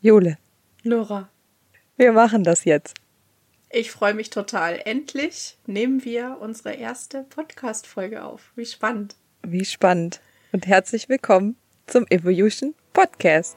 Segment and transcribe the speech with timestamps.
[0.00, 0.38] Jule,
[0.84, 1.28] Nora,
[1.96, 2.94] wir machen das jetzt.
[3.70, 4.80] ich freue mich total.
[4.84, 8.52] Endlich nehmen wir unsere erste Podcast-Folge auf.
[8.54, 9.16] Wie spannend.
[9.42, 10.20] Wie spannend.
[10.52, 11.56] Und herzlich willkommen
[11.86, 13.56] zum Evolution Podcast.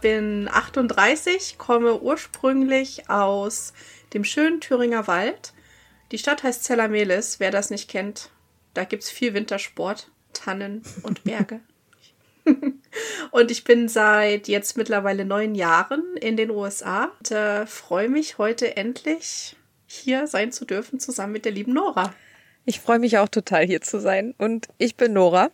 [0.00, 3.72] bin 38, komme ursprünglich aus
[4.14, 5.52] dem schönen Thüringer Wald.
[6.12, 8.30] Die Stadt heißt Zellamelis, wer das nicht kennt.
[8.74, 11.60] Da gibt's viel Wintersport, Tannen und Berge.
[13.30, 18.38] und ich bin seit jetzt mittlerweile neun Jahren in den USA und äh, freue mich
[18.38, 19.56] heute endlich
[19.86, 22.14] hier sein zu dürfen, zusammen mit der lieben Nora.
[22.64, 25.50] Ich freue mich auch total hier zu sein und ich bin Nora,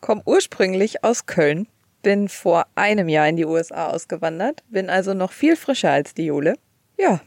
[0.00, 1.68] komme ursprünglich aus Köln,
[2.02, 6.26] bin vor einem Jahr in die USA ausgewandert, bin also noch viel frischer als die
[6.26, 6.54] Jule.
[6.98, 7.20] Ja,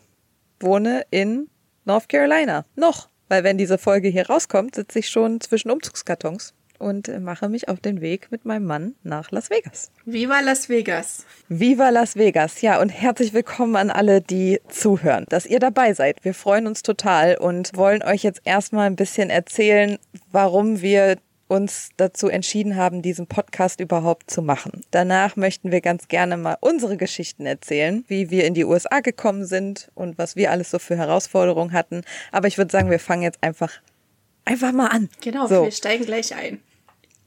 [0.59, 1.49] wohne in
[1.85, 2.65] North Carolina.
[2.75, 7.69] Noch, weil wenn diese Folge hier rauskommt, sitze ich schon zwischen Umzugskartons und mache mich
[7.69, 9.91] auf den Weg mit meinem Mann nach Las Vegas.
[10.05, 11.25] Viva Las Vegas!
[11.47, 16.23] Viva Las Vegas, ja, und herzlich willkommen an alle, die zuhören, dass ihr dabei seid.
[16.25, 19.97] Wir freuen uns total und wollen euch jetzt erstmal ein bisschen erzählen,
[20.31, 21.17] warum wir
[21.51, 24.83] uns dazu entschieden haben, diesen Podcast überhaupt zu machen.
[24.89, 29.45] Danach möchten wir ganz gerne mal unsere Geschichten erzählen, wie wir in die USA gekommen
[29.45, 32.03] sind und was wir alles so für Herausforderungen hatten.
[32.31, 33.81] Aber ich würde sagen, wir fangen jetzt einfach
[34.45, 35.09] einfach mal an.
[35.21, 35.65] Genau, So.
[35.65, 36.61] wir steigen gleich ein.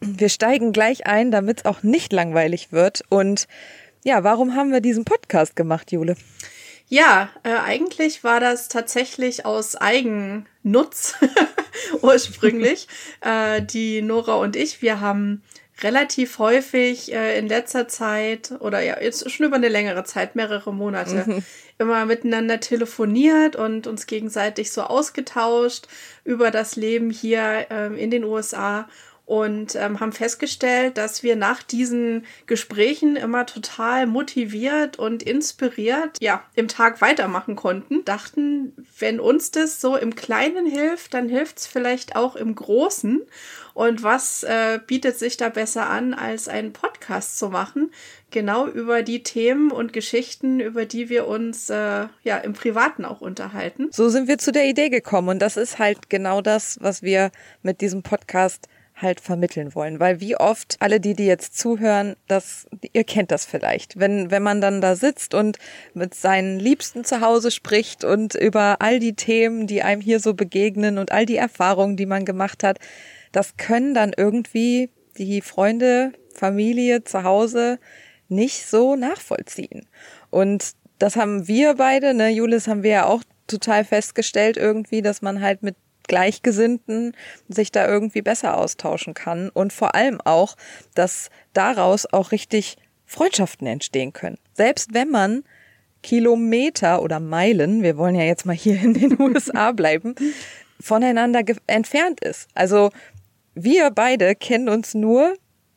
[0.00, 3.02] Wir steigen gleich ein, damit es auch nicht langweilig wird.
[3.10, 3.46] Und
[4.04, 6.16] ja, warum haben wir diesen Podcast gemacht, Jule?
[6.88, 11.14] Ja, äh, eigentlich war das tatsächlich aus Eigennutz
[12.02, 12.88] ursprünglich.
[13.20, 15.42] äh, die Nora und ich, wir haben
[15.82, 20.72] relativ häufig äh, in letzter Zeit oder ja, jetzt schon über eine längere Zeit, mehrere
[20.72, 21.42] Monate,
[21.78, 25.88] immer miteinander telefoniert und uns gegenseitig so ausgetauscht
[26.22, 28.88] über das Leben hier ähm, in den USA
[29.26, 36.42] und ähm, haben festgestellt, dass wir nach diesen Gesprächen immer total motiviert und inspiriert ja
[36.54, 38.04] im Tag weitermachen konnten.
[38.04, 43.22] Dachten, wenn uns das so im Kleinen hilft, dann hilft es vielleicht auch im Großen.
[43.72, 47.90] Und was äh, bietet sich da besser an, als einen Podcast zu machen?
[48.30, 53.20] Genau über die Themen und Geschichten, über die wir uns äh, ja im Privaten auch
[53.20, 53.88] unterhalten.
[53.90, 55.28] So sind wir zu der Idee gekommen.
[55.28, 57.32] Und das ist halt genau das, was wir
[57.62, 60.00] mit diesem Podcast halt vermitteln wollen.
[60.00, 63.98] Weil wie oft alle die, die jetzt zuhören, das, ihr kennt das vielleicht.
[63.98, 65.58] Wenn, wenn man dann da sitzt und
[65.94, 70.34] mit seinen Liebsten zu Hause spricht und über all die Themen, die einem hier so
[70.34, 72.78] begegnen und all die Erfahrungen, die man gemacht hat,
[73.32, 77.78] das können dann irgendwie die Freunde, Familie zu Hause
[78.28, 79.86] nicht so nachvollziehen.
[80.30, 85.20] Und das haben wir beide, ne, Julis haben wir ja auch total festgestellt irgendwie, dass
[85.20, 85.76] man halt mit
[86.08, 87.16] Gleichgesinnten
[87.48, 90.56] sich da irgendwie besser austauschen kann und vor allem auch,
[90.94, 92.76] dass daraus auch richtig
[93.06, 94.38] Freundschaften entstehen können.
[94.54, 95.44] Selbst wenn man
[96.02, 100.14] Kilometer oder Meilen, wir wollen ja jetzt mal hier in den USA bleiben,
[100.80, 102.48] voneinander entfernt ist.
[102.54, 102.90] Also
[103.54, 105.34] wir beide kennen uns nur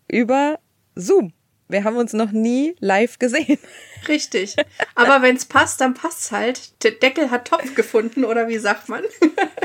[0.08, 0.60] über
[0.96, 1.32] Zoom.
[1.70, 3.60] Wir haben uns noch nie live gesehen.
[4.08, 4.56] Richtig.
[4.96, 6.84] Aber wenn es passt, dann passt's halt.
[6.84, 9.04] Der Deckel hat Topf gefunden, oder wie sagt man?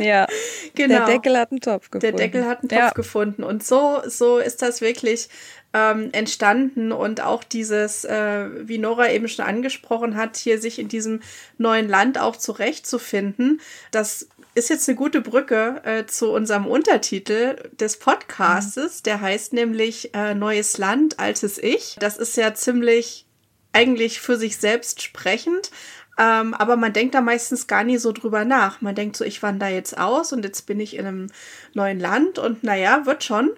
[0.01, 0.27] Ja,
[0.75, 0.97] genau.
[0.97, 2.17] der Deckel hat einen Topf gefunden.
[2.17, 2.91] Der Deckel hat einen Topf ja.
[2.91, 3.45] gefunden.
[3.45, 5.29] Und so, so ist das wirklich
[5.75, 6.91] ähm, entstanden.
[6.91, 11.21] Und auch dieses, äh, wie Nora eben schon angesprochen hat, hier sich in diesem
[11.57, 13.61] neuen Land auch zurechtzufinden,
[13.93, 19.03] das ist jetzt eine gute Brücke äh, zu unserem Untertitel des Podcastes.
[19.03, 21.97] Der heißt nämlich äh, Neues Land, altes Ich.
[21.99, 23.27] Das ist ja ziemlich
[23.73, 25.71] eigentlich für sich selbst sprechend.
[26.19, 28.83] Ähm, aber man denkt da meistens gar nie so drüber nach.
[28.83, 31.27] Man denkt so, ich wandere jetzt aus und jetzt bin ich in einem
[31.73, 33.51] neuen Land und naja, wird schon.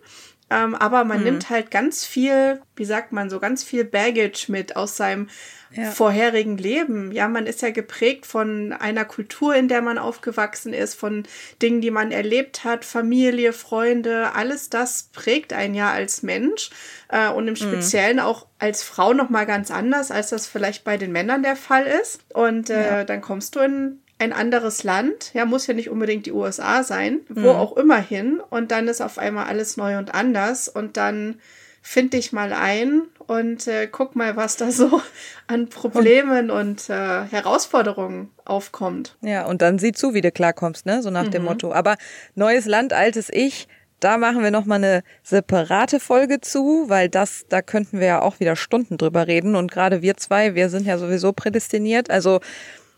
[0.50, 1.24] Ähm, aber man mhm.
[1.24, 5.28] nimmt halt ganz viel, wie sagt man, so ganz viel Baggage mit aus seinem
[5.72, 5.90] ja.
[5.90, 7.12] vorherigen Leben.
[7.12, 11.24] Ja, man ist ja geprägt von einer Kultur, in der man aufgewachsen ist, von
[11.62, 16.70] Dingen, die man erlebt hat, Familie, Freunde, alles das prägt einen ja als Mensch
[17.08, 17.58] äh, und im mhm.
[17.58, 18.24] Speziellen mhm.
[18.24, 21.86] auch als Frau noch mal ganz anders, als das vielleicht bei den Männern der Fall
[21.86, 22.20] ist.
[22.32, 23.04] Und äh, ja.
[23.04, 27.20] dann kommst du in ein anderes Land, ja, muss ja nicht unbedingt die USA sein,
[27.28, 27.58] wo mhm.
[27.58, 31.40] auch immer hin und dann ist auf einmal alles neu und anders und dann
[31.86, 35.02] finde ich mal ein und äh, guck mal, was da so
[35.46, 39.16] an Problemen und, und äh, Herausforderungen aufkommt.
[39.20, 41.02] Ja, und dann sieh zu, wie du klarkommst, ne?
[41.02, 41.30] So nach mhm.
[41.30, 41.72] dem Motto.
[41.72, 41.96] Aber
[42.34, 43.68] neues Land, altes Ich,
[44.00, 48.40] da machen wir nochmal eine separate Folge zu, weil das, da könnten wir ja auch
[48.40, 49.54] wieder Stunden drüber reden.
[49.54, 52.10] Und gerade wir zwei, wir sind ja sowieso prädestiniert.
[52.10, 52.40] Also,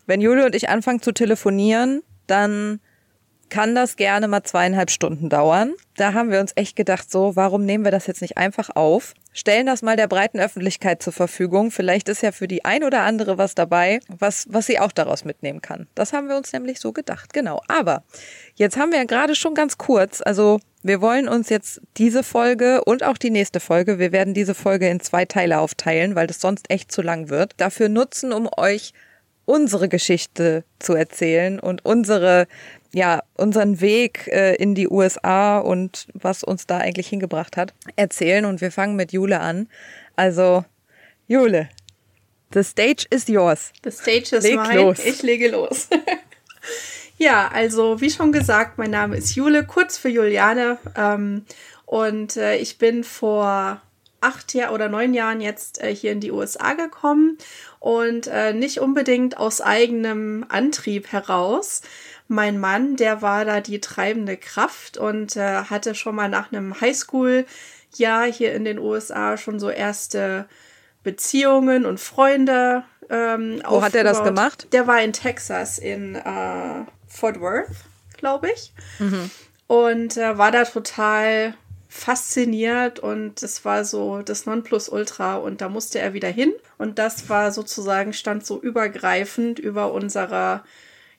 [0.07, 2.81] wenn Julie und ich anfangen zu telefonieren, dann
[3.49, 5.75] kann das gerne mal zweieinhalb Stunden dauern.
[5.97, 9.15] Da haben wir uns echt gedacht, so, warum nehmen wir das jetzt nicht einfach auf?
[9.33, 11.71] Stellen das mal der breiten Öffentlichkeit zur Verfügung.
[11.71, 15.25] Vielleicht ist ja für die ein oder andere was dabei, was, was sie auch daraus
[15.25, 15.87] mitnehmen kann.
[15.95, 17.33] Das haben wir uns nämlich so gedacht.
[17.33, 17.63] Genau.
[17.69, 18.03] Aber
[18.57, 22.83] jetzt haben wir ja gerade schon ganz kurz, also wir wollen uns jetzt diese Folge
[22.85, 26.41] und auch die nächste Folge, wir werden diese Folge in zwei Teile aufteilen, weil das
[26.41, 28.93] sonst echt zu lang wird, dafür nutzen, um euch
[29.47, 32.47] unsere Geschichte zu erzählen und unsere
[32.97, 38.47] ja, unseren Weg äh, in die USA und was uns da eigentlich hingebracht hat, erzählen.
[38.47, 39.69] Und wir fangen mit Jule an.
[40.15, 40.65] Also,
[41.29, 41.69] Jule,
[42.55, 43.73] the stage is yours.
[43.85, 44.77] The stage is Leg mine.
[44.77, 45.05] Los.
[45.05, 45.89] Ich lege los.
[47.19, 50.79] ja, also wie schon gesagt, mein Name ist Jule, kurz für Juliane.
[50.97, 51.45] Ähm,
[51.85, 53.83] und äh, ich bin vor
[54.27, 57.39] acht Jahren oder neun Jahren jetzt äh, hier in die USA gekommen
[57.79, 61.83] und äh, nicht unbedingt aus eigenem Antrieb heraus,
[62.29, 66.81] mein Mann, der war da die treibende Kraft und äh, hatte schon mal nach einem
[66.81, 70.49] Highschool-Jahr hier in den USA schon so erste
[71.05, 72.83] Beziehungen und Freunde.
[73.09, 74.67] Ähm, Wo hat er das gemacht?
[74.73, 77.71] Der war in Texas, in äh, Fort Worth,
[78.17, 78.73] glaube ich.
[78.99, 79.31] Mhm.
[79.69, 81.55] Und äh, war da total
[81.89, 87.29] fasziniert und es war so das Nonplusultra und da musste er wieder hin und das
[87.29, 90.65] war sozusagen stand so übergreifend über unserer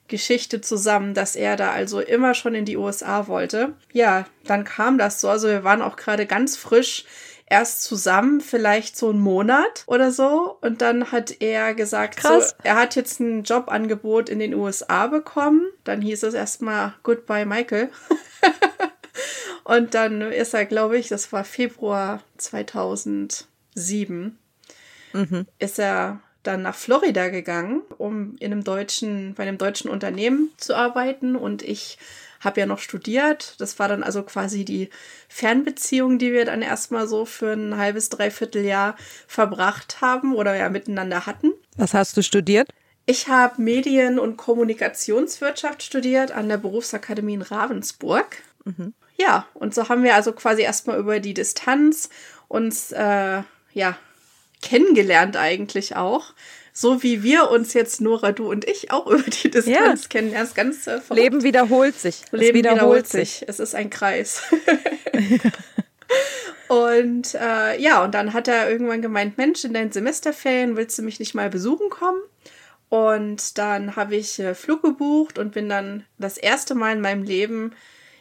[0.08, 3.74] Geschichte zusammen, dass er da also immer schon in die USA wollte.
[3.92, 5.28] Ja, dann kam das so.
[5.28, 7.04] Also wir waren auch gerade ganz frisch
[7.50, 10.58] erst zusammen, vielleicht so einen Monat oder so.
[10.60, 12.50] Und dann hat er gesagt, Krass.
[12.50, 15.62] so, er hat jetzt ein Jobangebot in den USA bekommen.
[15.84, 17.90] Dann hieß es erstmal Goodbye, Michael.
[19.68, 24.38] und dann ist er, glaube ich, das war Februar 2007,
[25.12, 25.46] mhm.
[25.58, 30.74] ist er dann nach Florida gegangen, um in einem deutschen, bei einem deutschen Unternehmen zu
[30.74, 31.36] arbeiten.
[31.36, 31.98] Und ich
[32.40, 33.56] habe ja noch studiert.
[33.58, 34.88] Das war dann also quasi die
[35.28, 40.70] Fernbeziehung, die wir dann erstmal so für ein halbes, dreiviertel Jahr verbracht haben oder ja
[40.70, 41.52] miteinander hatten.
[41.76, 42.70] Was hast du studiert?
[43.04, 48.38] Ich habe Medien- und Kommunikationswirtschaft studiert an der Berufsakademie in Ravensburg.
[48.64, 48.94] Mhm.
[49.18, 52.08] Ja, und so haben wir also quasi erstmal über die Distanz
[52.46, 53.42] uns äh,
[53.72, 53.98] ja
[54.62, 56.32] kennengelernt eigentlich auch.
[56.72, 60.08] So wie wir uns jetzt, Nora, du und ich, auch über die Distanz ja.
[60.08, 60.32] kennen.
[60.32, 62.22] Erst ganz äh, Leben wiederholt sich.
[62.30, 63.38] Leben wiederholt, wiederholt sich.
[63.38, 63.48] sich.
[63.48, 64.42] Es ist ein Kreis.
[66.68, 71.02] und äh, ja, und dann hat er irgendwann gemeint, Mensch, in deinen Semesterferien willst du
[71.02, 72.20] mich nicht mal besuchen kommen?
[72.88, 77.24] Und dann habe ich äh, Flug gebucht und bin dann das erste Mal in meinem
[77.24, 77.72] Leben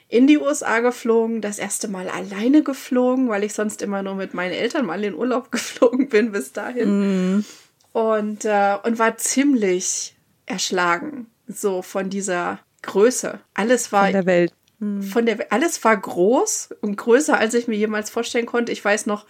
[0.09, 4.33] in die USA geflogen, das erste Mal alleine geflogen, weil ich sonst immer nur mit
[4.33, 7.37] meinen Eltern mal in Urlaub geflogen bin bis dahin.
[7.37, 7.45] Mm.
[7.91, 13.39] Und, äh, und war ziemlich erschlagen, so von dieser Größe.
[13.53, 14.05] Alles war.
[14.05, 14.53] Von der Welt.
[14.79, 15.01] Mm.
[15.01, 18.71] Von der, alles war groß und größer, als ich mir jemals vorstellen konnte.
[18.71, 19.25] Ich weiß noch,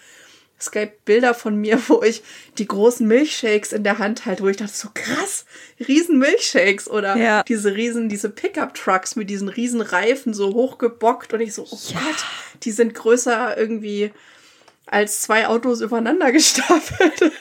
[0.59, 2.23] es gab Bilder von mir, wo ich
[2.57, 5.45] die großen Milchshakes in der Hand halte, wo ich dachte, so krass,
[5.87, 7.43] riesen Milchshakes oder ja.
[7.43, 11.99] diese riesen, diese Pickup-Trucks mit diesen riesen Reifen so hochgebockt und ich so, oh ja.
[11.99, 12.25] Gott,
[12.63, 14.11] die sind größer irgendwie
[14.85, 17.31] als zwei Autos übereinander gestapelt.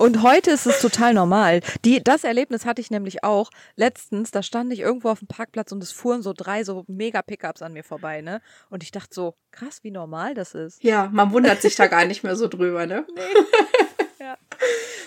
[0.00, 1.60] Und heute ist es total normal.
[1.84, 4.30] Die, das Erlebnis hatte ich nämlich auch letztens.
[4.30, 7.60] Da stand ich irgendwo auf dem Parkplatz und es fuhren so drei so mega Pickups
[7.60, 8.40] an mir vorbei, ne?
[8.70, 10.82] Und ich dachte so, krass, wie normal das ist.
[10.82, 13.06] Ja, man wundert sich da gar nicht mehr so drüber, ne?
[13.14, 13.22] Nee.
[14.18, 14.36] Ja.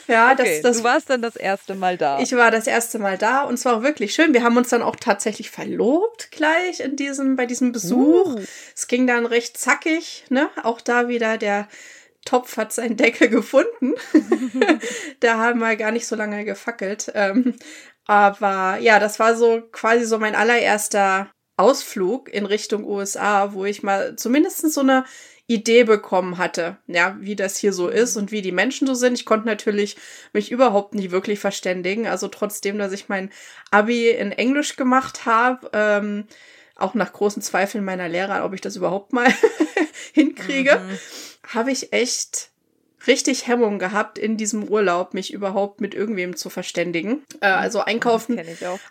[0.07, 0.77] Ja, okay, das, das.
[0.77, 2.19] Du warst dann das erste Mal da.
[2.19, 4.33] Ich war das erste Mal da und es war auch wirklich schön.
[4.33, 8.35] Wir haben uns dann auch tatsächlich verlobt gleich in diesem, bei diesem Besuch.
[8.35, 8.41] Uh.
[8.75, 10.49] Es ging dann recht zackig, ne?
[10.63, 11.67] Auch da wieder der
[12.25, 13.93] Topf hat seinen Deckel gefunden.
[15.19, 17.11] da haben wir gar nicht so lange gefackelt.
[17.15, 17.55] Ähm,
[18.05, 23.83] aber ja, das war so quasi so mein allererster Ausflug in Richtung USA, wo ich
[23.83, 25.05] mal zumindest so eine
[25.45, 29.15] Idee bekommen hatte, ja, wie das hier so ist und wie die Menschen so sind.
[29.15, 29.97] Ich konnte natürlich
[30.31, 32.07] mich überhaupt nicht wirklich verständigen.
[32.07, 33.29] Also trotzdem, dass ich mein
[33.69, 36.25] Abi in Englisch gemacht habe, ähm,
[36.83, 39.27] auch nach großen Zweifeln meiner Lehrer, ob ich das überhaupt mal
[40.13, 40.99] hinkriege, mhm.
[41.55, 42.49] habe ich echt
[43.07, 47.23] richtig Hemmung gehabt, in diesem Urlaub mich überhaupt mit irgendwem zu verständigen.
[47.41, 48.39] Äh, also einkaufen,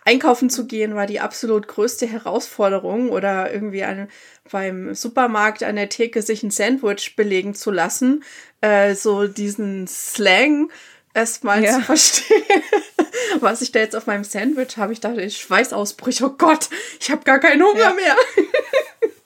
[0.05, 4.07] einkaufen zu gehen war die absolut größte Herausforderung oder irgendwie an,
[4.51, 8.23] beim Supermarkt an der Theke sich ein Sandwich belegen zu lassen.
[8.61, 10.69] Äh, so diesen Slang
[11.13, 11.75] erstmal ja.
[11.75, 12.63] zu verstehen,
[13.39, 14.93] was ich da jetzt auf meinem Sandwich habe.
[14.93, 17.93] Ich dachte, ich Schweißausbrüche, oh Gott, ich habe gar keinen Hunger ja.
[17.93, 18.15] mehr.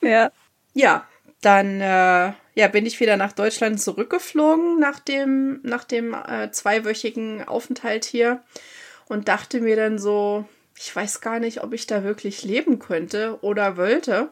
[0.10, 0.32] ja.
[0.74, 1.08] Ja,
[1.40, 7.46] dann äh, ja, bin ich wieder nach Deutschland zurückgeflogen nach dem, nach dem äh, zweiwöchigen
[7.46, 8.42] Aufenthalt hier
[9.08, 10.44] und dachte mir dann so,
[10.76, 14.30] ich weiß gar nicht, ob ich da wirklich leben könnte oder wollte.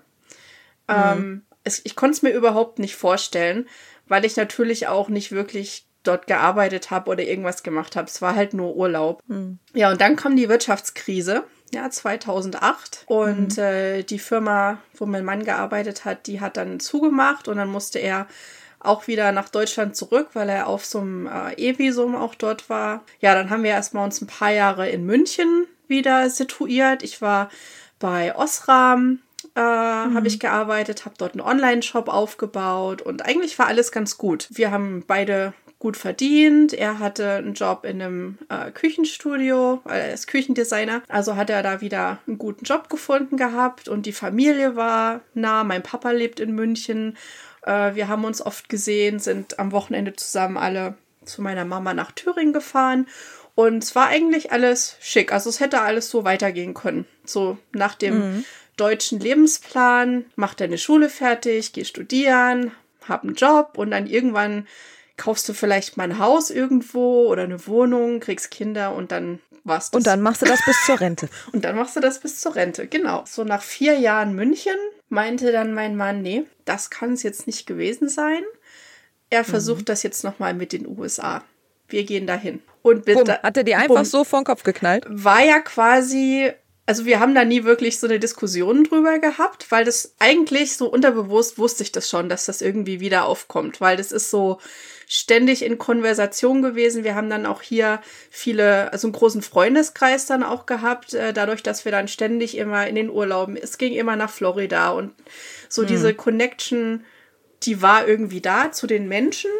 [0.89, 0.95] Mhm.
[0.95, 3.69] Ähm, es, ich konnte es mir überhaupt nicht vorstellen,
[4.07, 8.09] weil ich natürlich auch nicht wirklich dort gearbeitet habe oder irgendwas gemacht habe.
[8.09, 9.23] Es war halt nur Urlaub.
[9.27, 9.59] Mhm.
[9.75, 13.05] Ja, und dann kam die Wirtschaftskrise ja, 2008.
[13.07, 13.63] Und mhm.
[13.63, 17.99] äh, die Firma, wo mein Mann gearbeitet hat, die hat dann zugemacht und dann musste
[17.99, 18.27] er
[18.79, 23.03] auch wieder nach Deutschland zurück, weil er auf so einem äh, E-Visum auch dort war.
[23.21, 27.03] Ja, dann haben wir erstmal uns ein paar Jahre in München wieder situiert.
[27.03, 27.49] Ich war
[27.99, 29.21] bei Osram,
[29.57, 30.15] äh, mhm.
[30.15, 34.47] habe ich gearbeitet, habe dort einen Online-Shop aufgebaut und eigentlich war alles ganz gut.
[34.51, 35.53] Wir haben beide
[35.87, 36.73] gut verdient.
[36.73, 41.03] Er hatte einen Job in einem äh, Küchenstudio, weil er ist Küchendesigner.
[41.07, 45.63] Also hat er da wieder einen guten Job gefunden gehabt und die Familie war nah.
[45.63, 47.17] Mein Papa lebt in München.
[47.63, 52.11] Äh, wir haben uns oft gesehen, sind am Wochenende zusammen alle zu meiner Mama nach
[52.11, 53.07] Thüringen gefahren.
[53.55, 55.33] Und es war eigentlich alles schick.
[55.33, 57.07] Also es hätte alles so weitergehen können.
[57.25, 58.45] So nach dem mhm.
[58.77, 62.73] deutschen Lebensplan, mach deine Schule fertig, geh studieren,
[63.07, 64.67] hab einen Job und dann irgendwann
[65.17, 69.91] kaufst du vielleicht mal ein Haus irgendwo oder eine Wohnung, kriegst Kinder und dann war's
[69.91, 69.99] das.
[69.99, 71.29] Und dann machst du das bis zur Rente.
[71.53, 73.25] und dann machst du das bis zur Rente, genau.
[73.27, 74.77] So nach vier Jahren München
[75.09, 78.43] meinte dann mein Mann, nee, das kann es jetzt nicht gewesen sein.
[79.31, 79.47] Er mhm.
[79.47, 79.87] versucht mhm.
[79.87, 81.43] das jetzt nochmal mit den USA.
[81.89, 82.63] Wir gehen dahin.
[82.83, 83.25] Und bitte.
[83.25, 85.07] Bumm, hat er die einfach bumm, so vor den Kopf geknallt?
[85.09, 86.53] War ja quasi
[86.87, 90.89] also wir haben da nie wirklich so eine Diskussion drüber gehabt, weil das eigentlich so
[90.89, 94.61] unterbewusst wusste ich das schon, dass das irgendwie wieder aufkommt, weil das ist so
[95.07, 97.05] ständig in Konversation gewesen.
[97.05, 101.63] Wir haben dann auch hier viele, also einen großen Freundeskreis dann auch gehabt, äh, dadurch,
[101.63, 105.13] dass wir dann ständig immer in den Urlauben, es ging immer nach Florida und
[105.69, 105.87] so mhm.
[105.87, 107.05] diese Connection,
[107.63, 109.51] die war irgendwie da zu den Menschen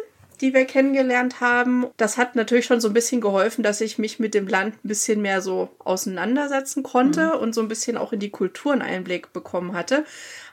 [0.41, 1.87] die wir kennengelernt haben.
[1.97, 4.87] Das hat natürlich schon so ein bisschen geholfen, dass ich mich mit dem Land ein
[4.87, 7.39] bisschen mehr so auseinandersetzen konnte mhm.
[7.41, 10.05] und so ein bisschen auch in die Kulturen Einblick bekommen hatte.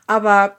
[0.06, 0.58] Aber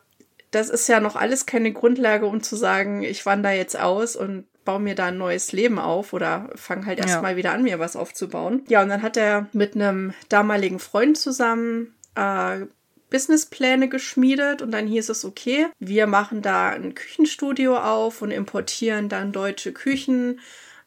[0.56, 4.46] das ist ja noch alles keine Grundlage, um zu sagen, ich wandere jetzt aus und
[4.64, 7.38] baue mir da ein neues Leben auf oder fange halt erstmal ja.
[7.38, 8.64] wieder an, mir was aufzubauen.
[8.70, 12.62] Ja, und dann hat er mit einem damaligen Freund zusammen äh,
[13.10, 19.10] Businesspläne geschmiedet und dann hieß es, okay, wir machen da ein Küchenstudio auf und importieren
[19.10, 20.40] dann deutsche Küchen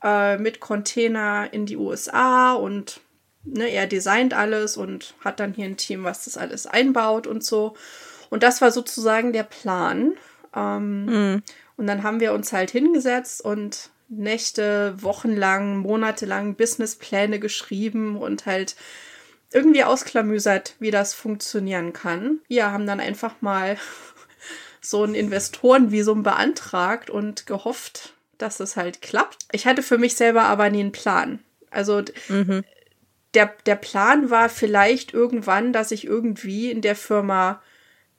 [0.03, 3.01] äh, mit Container in die USA und
[3.45, 7.45] ne, er designt alles und hat dann hier ein Team, was das alles einbaut und
[7.45, 7.77] so.
[8.31, 10.15] Und das war sozusagen der Plan.
[10.55, 11.43] Ähm, mhm.
[11.77, 18.75] Und dann haben wir uns halt hingesetzt und Nächte, Wochenlang, monatelang Businesspläne geschrieben und halt
[19.53, 22.41] irgendwie ausklamüsert, wie das funktionieren kann.
[22.49, 23.77] Wir haben dann einfach mal
[24.81, 29.39] so ein Investorenvisum beantragt und gehofft, dass es halt klappt.
[29.53, 31.41] Ich hatte für mich selber aber nie einen Plan.
[31.71, 32.65] Also mhm.
[33.35, 37.63] der, der Plan war vielleicht irgendwann, dass ich irgendwie in der Firma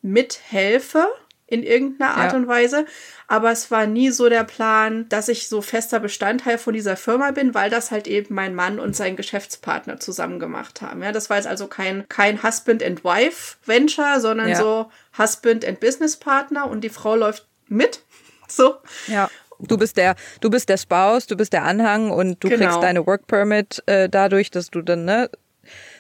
[0.02, 1.08] mithelfe
[1.50, 2.38] in irgendeiner Art ja.
[2.38, 2.86] und Weise.
[3.28, 7.32] Aber es war nie so der Plan, dass ich so fester Bestandteil von dieser Firma
[7.32, 11.02] bin, weil das halt eben mein Mann und sein Geschäftspartner zusammen gemacht haben.
[11.02, 14.56] Ja, das war jetzt also kein, kein Husband and Wife Venture, sondern ja.
[14.56, 18.04] so Husband and Business Partner und die Frau läuft mit.
[18.52, 18.78] So.
[19.06, 19.30] Ja.
[19.60, 22.66] Du bist der, du bist der Spouse, du bist der Anhang und du genau.
[22.66, 25.30] kriegst deine Work Permit äh, dadurch, dass du dann ne,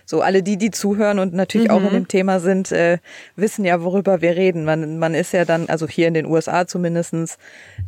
[0.10, 1.74] so alle die, die zuhören und natürlich mhm.
[1.76, 2.98] auch in dem Thema sind, äh,
[3.36, 4.66] wissen ja, worüber wir reden.
[4.66, 7.38] Man, man ist ja dann, also hier in den USA zumindestens,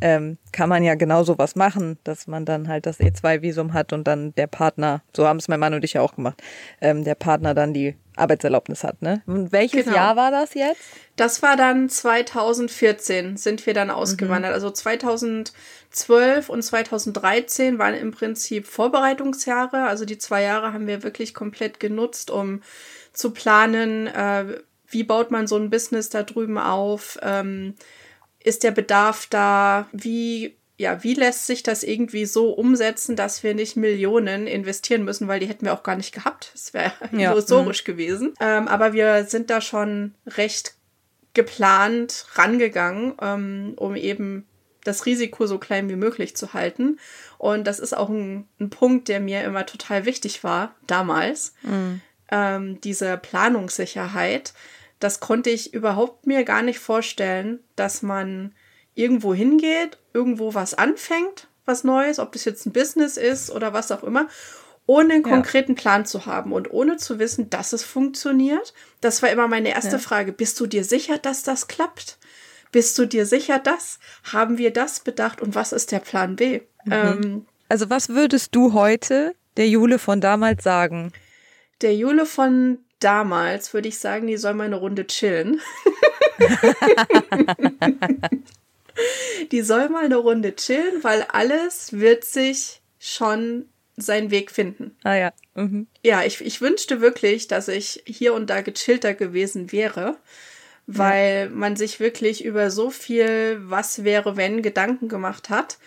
[0.00, 4.06] ähm, kann man ja genau sowas machen, dass man dann halt das E2-Visum hat und
[4.06, 6.40] dann der Partner, so haben es mein Mann und ich ja auch gemacht,
[6.80, 9.22] ähm, der Partner dann die Arbeitserlaubnis hat, ne?
[9.26, 9.96] Und welches genau.
[9.96, 10.80] Jahr war das jetzt?
[11.16, 14.52] Das war dann 2014 sind wir dann ausgewandert.
[14.52, 14.54] Mhm.
[14.54, 19.86] Also 2012 und 2013 waren im Prinzip Vorbereitungsjahre.
[19.86, 22.62] Also die zwei Jahre haben wir wirklich komplett genutzt, um
[23.12, 27.74] zu planen, äh, wie baut man so ein Business da drüben auf, ähm,
[28.44, 29.86] ist der Bedarf da?
[29.92, 35.28] Wie ja, wie lässt sich das irgendwie so umsetzen, dass wir nicht Millionen investieren müssen,
[35.28, 36.50] weil die hätten wir auch gar nicht gehabt.
[36.54, 37.30] Das wäre ja.
[37.30, 37.86] illusorisch mhm.
[37.86, 38.34] gewesen.
[38.40, 40.74] Ähm, aber wir sind da schon recht
[41.34, 44.44] geplant rangegangen, ähm, um eben
[44.82, 46.98] das Risiko so klein wie möglich zu halten.
[47.38, 51.54] Und das ist auch ein, ein Punkt, der mir immer total wichtig war damals.
[51.62, 52.00] Mhm.
[52.28, 54.52] Ähm, diese Planungssicherheit.
[54.98, 58.52] Das konnte ich überhaupt mir gar nicht vorstellen, dass man
[58.94, 63.90] irgendwo hingeht, irgendwo was anfängt, was Neues, ob das jetzt ein Business ist oder was
[63.90, 64.28] auch immer,
[64.86, 65.80] ohne einen konkreten ja.
[65.80, 68.74] Plan zu haben und ohne zu wissen, dass es funktioniert.
[69.00, 69.98] Das war immer meine erste ja.
[69.98, 70.32] Frage.
[70.32, 72.18] Bist du dir sicher, dass das klappt?
[72.72, 73.98] Bist du dir sicher, dass?
[74.32, 76.62] Haben wir das bedacht und was ist der Plan B?
[76.84, 76.92] Mhm.
[76.92, 81.12] Ähm, also was würdest du heute der Jule von damals sagen?
[81.80, 85.60] Der Jule von damals würde ich sagen, die soll mal eine Runde chillen.
[89.52, 94.96] die soll mal eine Runde chillen, weil alles wird sich schon seinen Weg finden.
[95.02, 95.32] Ah ja.
[95.54, 95.86] Mhm.
[96.02, 100.16] Ja, ich, ich wünschte wirklich, dass ich hier und da gechillter gewesen wäre,
[100.86, 101.56] weil ja.
[101.56, 105.78] man sich wirklich über so viel Was wäre, wenn Gedanken gemacht hat,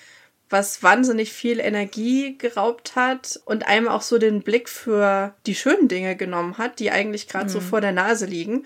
[0.50, 5.88] was wahnsinnig viel Energie geraubt hat und einem auch so den Blick für die schönen
[5.88, 7.50] Dinge genommen hat, die eigentlich gerade mhm.
[7.50, 8.66] so vor der Nase liegen.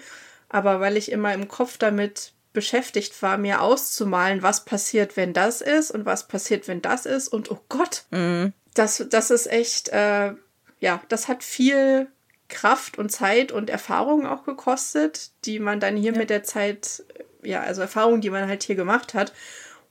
[0.50, 5.62] Aber weil ich immer im Kopf damit beschäftigt war, mir auszumalen, was passiert, wenn das
[5.62, 7.28] ist und was passiert, wenn das ist.
[7.28, 8.54] Und oh Gott, mhm.
[8.74, 10.34] das, das ist echt, äh,
[10.80, 12.08] ja, das hat viel
[12.48, 16.18] Kraft und Zeit und Erfahrung auch gekostet, die man dann hier ja.
[16.18, 17.04] mit der Zeit,
[17.44, 19.32] ja, also Erfahrungen, die man halt hier gemacht hat,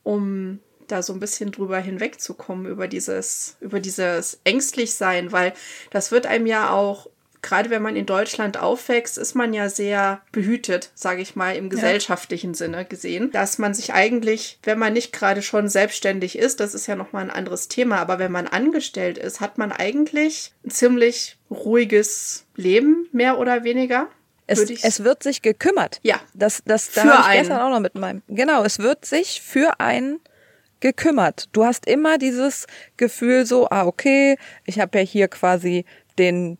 [0.02, 5.52] um da so ein bisschen drüber hinwegzukommen, über dieses, über dieses ängstlich sein, weil
[5.90, 7.08] das wird einem ja auch
[7.42, 11.70] gerade wenn man in Deutschland aufwächst, ist man ja sehr behütet, sage ich mal, im
[11.70, 12.56] gesellschaftlichen ja.
[12.56, 16.86] Sinne gesehen, dass man sich eigentlich, wenn man nicht gerade schon selbstständig ist, das ist
[16.86, 21.36] ja nochmal ein anderes Thema, aber wenn man angestellt ist, hat man eigentlich ein ziemlich
[21.50, 24.08] ruhiges Leben, mehr oder weniger.
[24.46, 26.00] Es, es wird sich gekümmert.
[26.02, 26.20] Ja.
[26.32, 28.22] Das, das, da habe ich gestern auch noch mit meinem.
[28.28, 30.20] Genau, es wird sich für einen
[30.80, 31.48] gekümmert.
[31.52, 35.84] Du hast immer dieses Gefühl so, ah, okay, ich habe ja hier quasi
[36.18, 36.58] den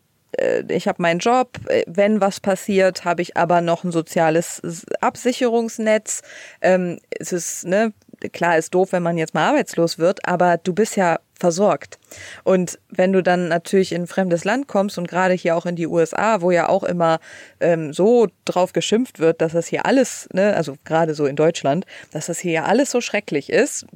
[0.69, 4.61] ich habe meinen Job, äh, wenn was passiert, habe ich aber noch ein soziales
[5.01, 6.23] Absicherungsnetz.
[6.61, 7.93] Ähm, es ist, ne,
[8.33, 11.99] klar ist doof, wenn man jetzt mal arbeitslos wird, aber du bist ja versorgt.
[12.45, 15.77] Und wenn du dann natürlich in ein fremdes Land kommst und gerade hier auch in
[15.77, 17.21] die USA, wo ja auch immer
[17.61, 21.87] ähm, so drauf geschimpft wird, dass das hier alles, ne, also gerade so in Deutschland,
[22.13, 23.87] dass das hier ja alles so schrecklich ist,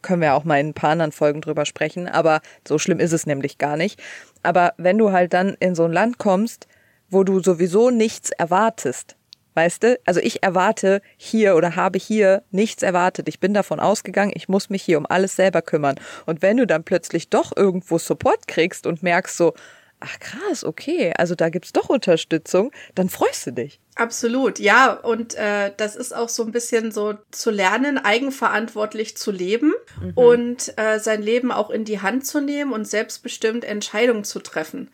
[0.00, 3.12] können wir auch mal in ein paar anderen Folgen drüber sprechen, aber so schlimm ist
[3.12, 4.00] es nämlich gar nicht.
[4.44, 6.68] Aber wenn du halt dann in so ein Land kommst,
[7.10, 9.16] wo du sowieso nichts erwartest,
[9.54, 9.98] Weißt du?
[10.04, 13.28] Also ich erwarte hier oder habe hier nichts erwartet.
[13.28, 15.96] Ich bin davon ausgegangen, ich muss mich hier um alles selber kümmern.
[16.26, 19.54] Und wenn du dann plötzlich doch irgendwo Support kriegst und merkst so,
[20.02, 23.80] ach krass, okay, also da gibt's doch Unterstützung, dann freust du dich.
[23.94, 24.92] Absolut, ja.
[24.92, 30.12] Und äh, das ist auch so ein bisschen so zu lernen, eigenverantwortlich zu leben mhm.
[30.14, 34.90] und äh, sein Leben auch in die Hand zu nehmen und selbstbestimmt Entscheidungen zu treffen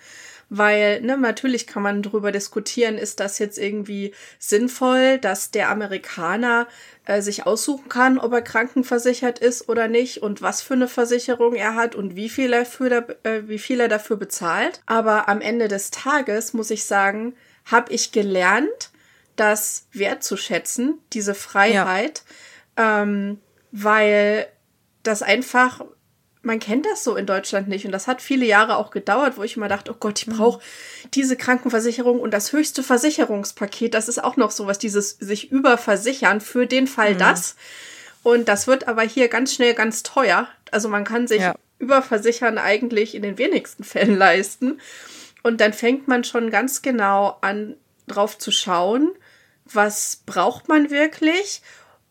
[0.51, 6.67] weil ne, natürlich kann man darüber diskutieren, ist das jetzt irgendwie sinnvoll, dass der Amerikaner
[7.05, 11.55] äh, sich aussuchen kann, ob er krankenversichert ist oder nicht und was für eine Versicherung
[11.55, 12.91] er hat und wie viel er, für,
[13.25, 14.81] äh, wie viel er dafür bezahlt.
[14.87, 17.35] Aber am Ende des Tages muss ich sagen,
[17.65, 18.91] habe ich gelernt,
[19.37, 22.23] das wertzuschätzen, diese Freiheit,
[22.77, 23.03] ja.
[23.03, 23.39] ähm,
[23.71, 24.47] weil
[25.03, 25.85] das einfach
[26.43, 27.85] man kennt das so in Deutschland nicht.
[27.85, 30.37] Und das hat viele Jahre auch gedauert, wo ich immer dachte, oh Gott, ich mhm.
[30.37, 30.61] brauche
[31.15, 33.95] diese Krankenversicherung und das höchste Versicherungspaket.
[33.95, 37.19] Das ist auch noch sowas, dieses sich überversichern für den Fall mhm.
[37.19, 37.57] das.
[38.23, 40.49] Und das wird aber hier ganz schnell ganz teuer.
[40.71, 41.55] Also man kann sich ja.
[41.79, 44.81] überversichern eigentlich in den wenigsten Fällen leisten.
[45.43, 49.13] Und dann fängt man schon ganz genau an, drauf zu schauen,
[49.65, 51.63] was braucht man wirklich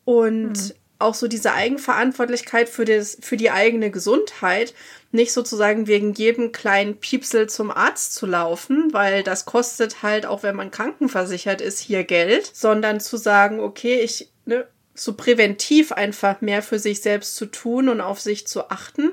[0.06, 4.74] und mhm auch so diese Eigenverantwortlichkeit für, das, für die eigene Gesundheit,
[5.12, 10.44] nicht sozusagen wegen jedem kleinen Piepsel zum Arzt zu laufen, weil das kostet halt, auch
[10.44, 16.42] wenn man krankenversichert ist, hier Geld, sondern zu sagen, okay, ich, ne, so präventiv einfach
[16.42, 19.12] mehr für sich selbst zu tun und auf sich zu achten.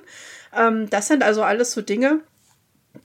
[0.56, 2.20] Ähm, das sind also alles so Dinge,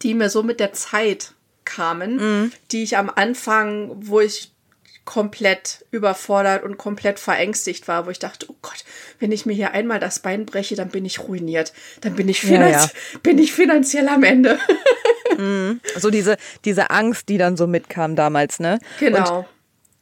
[0.01, 1.33] die mir so mit der Zeit
[1.65, 2.51] kamen, mhm.
[2.71, 4.51] die ich am Anfang, wo ich
[5.05, 8.83] komplett überfordert und komplett verängstigt war, wo ich dachte, oh Gott,
[9.19, 11.73] wenn ich mir hier einmal das Bein breche, dann bin ich ruiniert.
[12.01, 12.81] Dann bin ich, finanz ja,
[13.13, 13.19] ja.
[13.23, 14.59] Bin ich finanziell am Ende.
[15.37, 15.81] mhm.
[15.97, 18.79] So diese, diese Angst, die dann so mitkam damals, ne?
[18.99, 19.39] Genau.
[19.39, 19.45] Und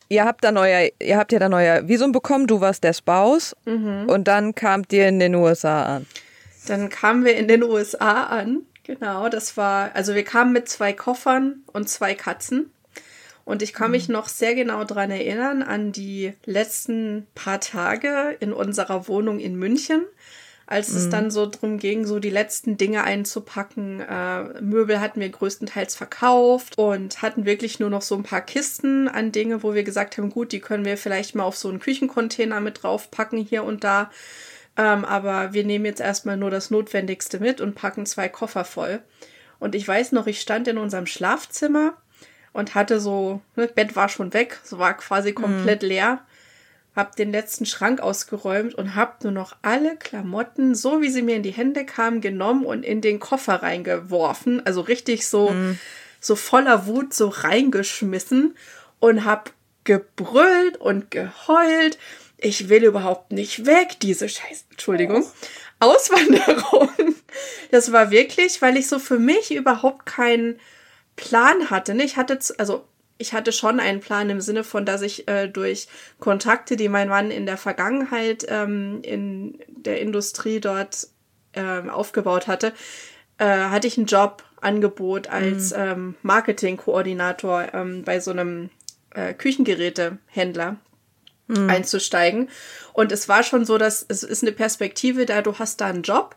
[0.10, 3.56] ihr habt dann euer, ihr habt ja dann euer Visum bekommen, du warst der Spouse
[3.66, 4.10] Mhm.
[4.10, 6.06] und dann kamt ihr in den USA an.
[6.68, 8.64] Dann kamen wir in den USA an.
[8.84, 12.72] Genau, das war, also wir kamen mit zwei Koffern und zwei Katzen.
[13.48, 18.52] Und ich kann mich noch sehr genau daran erinnern, an die letzten paar Tage in
[18.52, 20.04] unserer Wohnung in München,
[20.66, 24.02] als es dann so drum ging, so die letzten Dinge einzupacken.
[24.02, 29.08] Äh, Möbel hatten wir größtenteils verkauft und hatten wirklich nur noch so ein paar Kisten
[29.08, 31.80] an Dinge, wo wir gesagt haben, gut, die können wir vielleicht mal auf so einen
[31.80, 34.12] Küchencontainer mit draufpacken hier und da.
[34.76, 39.00] Ähm, aber wir nehmen jetzt erstmal nur das Notwendigste mit und packen zwei Koffer voll.
[39.58, 41.94] Und ich weiß noch, ich stand in unserem Schlafzimmer
[42.54, 46.20] und hatte so, ne, Bett war schon weg, so war quasi komplett leer.
[46.96, 51.36] Hab den letzten Schrank ausgeräumt und hab nur noch alle Klamotten, so wie sie mir
[51.36, 54.66] in die Hände kamen, genommen und in den Koffer reingeworfen.
[54.66, 55.54] Also richtig so,
[56.20, 58.56] so voller Wut so reingeschmissen
[59.00, 62.00] und hab gebrüllt und geheult.
[62.38, 65.26] Ich will überhaupt nicht weg, diese Scheiße, Entschuldigung.
[65.80, 66.90] Auswanderung.
[67.70, 70.58] Das war wirklich, weil ich so für mich überhaupt keinen
[71.18, 71.94] Plan hatte.
[71.94, 72.06] Ne?
[72.06, 72.86] Ich hatte, also
[73.18, 75.88] ich hatte schon einen Plan im Sinne von, dass ich äh, durch
[76.20, 81.08] Kontakte, die mein Mann in der Vergangenheit ähm, in der Industrie dort
[81.54, 82.72] ähm, aufgebaut hatte,
[83.40, 88.70] äh, hatte ich ein Jobangebot als ähm, Marketingkoordinator ähm, bei so einem
[89.14, 90.78] äh, Küchengerätehändler
[91.50, 92.50] einzusteigen.
[92.92, 96.04] Und es war schon so, dass es ist eine Perspektive da, du hast da einen
[96.04, 96.36] Job,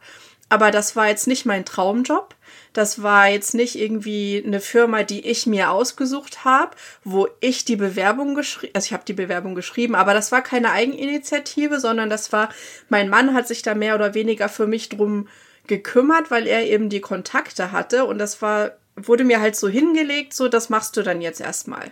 [0.49, 2.37] aber das war jetzt nicht mein Traumjob.
[2.73, 6.71] Das war jetzt nicht irgendwie eine Firma, die ich mir ausgesucht habe,
[7.03, 10.71] wo ich die Bewerbung geschrieben, also ich habe die Bewerbung geschrieben, aber das war keine
[10.71, 12.51] Eigeninitiative, sondern das war,
[12.89, 15.27] mein Mann hat sich da mehr oder weniger für mich drum
[15.67, 20.33] gekümmert, weil er eben die Kontakte hatte und das war, wurde mir halt so hingelegt,
[20.35, 21.91] so das machst du dann jetzt erstmal.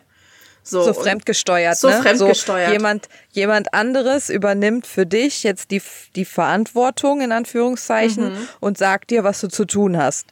[0.62, 2.02] So, So fremdgesteuert, so ne?
[2.02, 2.68] fremdgesteuert.
[2.68, 5.80] So jemand, jemand anderes übernimmt für dich jetzt die,
[6.14, 8.48] die Verantwortung in Anführungszeichen Mhm.
[8.60, 10.26] und sagt dir, was du zu tun hast.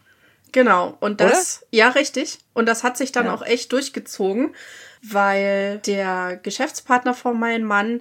[0.52, 2.38] Genau, und das, ja, richtig.
[2.54, 4.54] Und das hat sich dann auch echt durchgezogen,
[5.02, 8.00] weil der Geschäftspartner von meinem Mann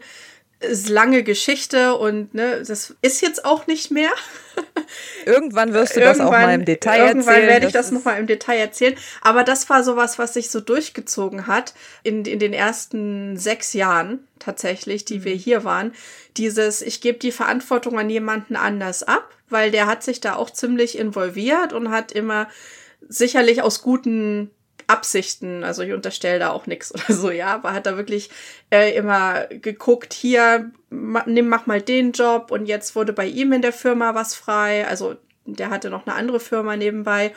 [0.59, 4.09] ist lange Geschichte und ne, das ist jetzt auch nicht mehr.
[5.25, 7.49] Irgendwann wirst du das auch mal im Detail irgendwann erzählen.
[7.49, 8.95] werde ich das ist- nochmal im Detail erzählen.
[9.21, 14.25] Aber das war sowas, was sich so durchgezogen hat in, in den ersten sechs Jahren
[14.39, 15.23] tatsächlich, die Mhm.
[15.25, 15.93] wir hier waren.
[16.37, 20.49] Dieses, ich gebe die Verantwortung an jemanden anders ab, weil der hat sich da auch
[20.49, 22.47] ziemlich involviert und hat immer
[23.07, 24.51] sicherlich aus guten
[24.87, 28.29] Absichten, also ich unterstelle da auch nichts oder so, ja, aber hat da wirklich
[28.71, 33.53] äh, immer geguckt, hier, ma, nimm, mach mal den Job und jetzt wurde bei ihm
[33.53, 37.33] in der Firma was frei, also der hatte noch eine andere Firma nebenbei,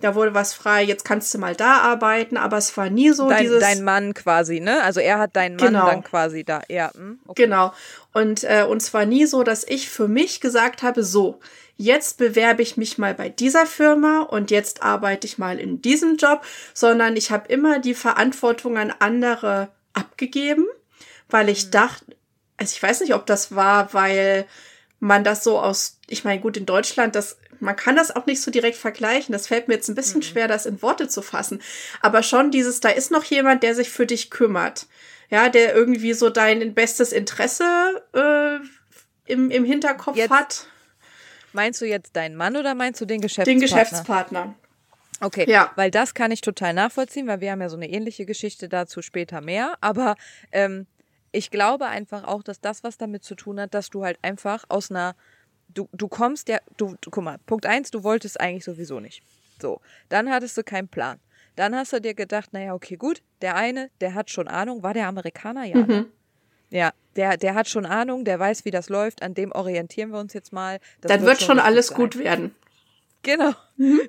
[0.00, 3.28] da wurde was frei, jetzt kannst du mal da arbeiten, aber es war nie so
[3.28, 3.60] Dein, dieses...
[3.60, 4.82] dein Mann quasi, ne?
[4.82, 5.86] Also er hat deinen Mann Genau.
[5.86, 6.62] dann quasi da.
[6.68, 7.44] Ja, hm, okay.
[7.44, 7.72] Genau.
[8.12, 11.38] Und, äh, und zwar nie so, dass ich für mich gesagt habe, so,
[11.82, 16.16] jetzt bewerbe ich mich mal bei dieser Firma und jetzt arbeite ich mal in diesem
[16.16, 20.66] Job, sondern ich habe immer die Verantwortung an andere abgegeben,
[21.28, 22.04] weil ich dachte,
[22.56, 24.46] also ich weiß nicht, ob das war, weil
[25.00, 28.40] man das so aus, ich meine, gut, in Deutschland, das, man kann das auch nicht
[28.40, 29.32] so direkt vergleichen.
[29.32, 31.60] Das fällt mir jetzt ein bisschen schwer, das in Worte zu fassen.
[32.00, 34.86] Aber schon dieses, da ist noch jemand, der sich für dich kümmert.
[35.30, 37.64] Ja, der irgendwie so dein bestes Interesse
[38.12, 38.58] äh,
[39.24, 40.66] im, im Hinterkopf Jetzt hat.
[41.52, 43.52] Meinst du jetzt deinen Mann oder meinst du den Geschäftspartner?
[43.54, 44.54] Den Geschäftspartner.
[45.20, 45.70] Okay, Ja.
[45.76, 49.02] weil das kann ich total nachvollziehen, weil wir haben ja so eine ähnliche Geschichte dazu
[49.02, 49.74] später mehr.
[49.80, 50.16] Aber
[50.50, 50.86] ähm,
[51.30, 54.64] ich glaube einfach auch, dass das was damit zu tun hat, dass du halt einfach
[54.68, 55.14] aus einer,
[55.68, 59.22] du, du kommst ja, du, du guck mal, Punkt eins, du wolltest eigentlich sowieso nicht.
[59.60, 61.20] So, dann hattest du keinen Plan.
[61.54, 64.94] Dann hast du dir gedacht, naja, okay, gut, der eine, der hat schon Ahnung, war
[64.94, 65.64] der Amerikaner?
[65.64, 65.76] Ja.
[65.76, 66.06] ne?
[66.72, 70.18] Ja, der, der hat schon Ahnung, der weiß, wie das läuft, an dem orientieren wir
[70.18, 70.80] uns jetzt mal.
[71.02, 71.96] Das Dann wird schon richtig alles sein.
[71.96, 72.54] gut werden.
[73.22, 73.52] Genau,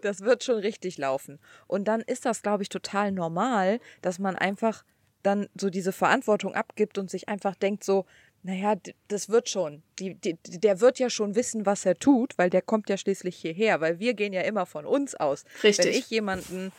[0.02, 1.40] das wird schon richtig laufen.
[1.68, 4.84] Und dann ist das, glaube ich, total normal, dass man einfach
[5.22, 8.06] dann so diese Verantwortung abgibt und sich einfach denkt so,
[8.42, 8.76] naja,
[9.08, 9.84] das wird schon.
[10.00, 13.38] Die, die, der wird ja schon wissen, was er tut, weil der kommt ja schließlich
[13.38, 15.46] hierher, weil wir gehen ja immer von uns aus.
[15.64, 15.86] Richtig.
[15.86, 16.72] Wenn ich jemanden,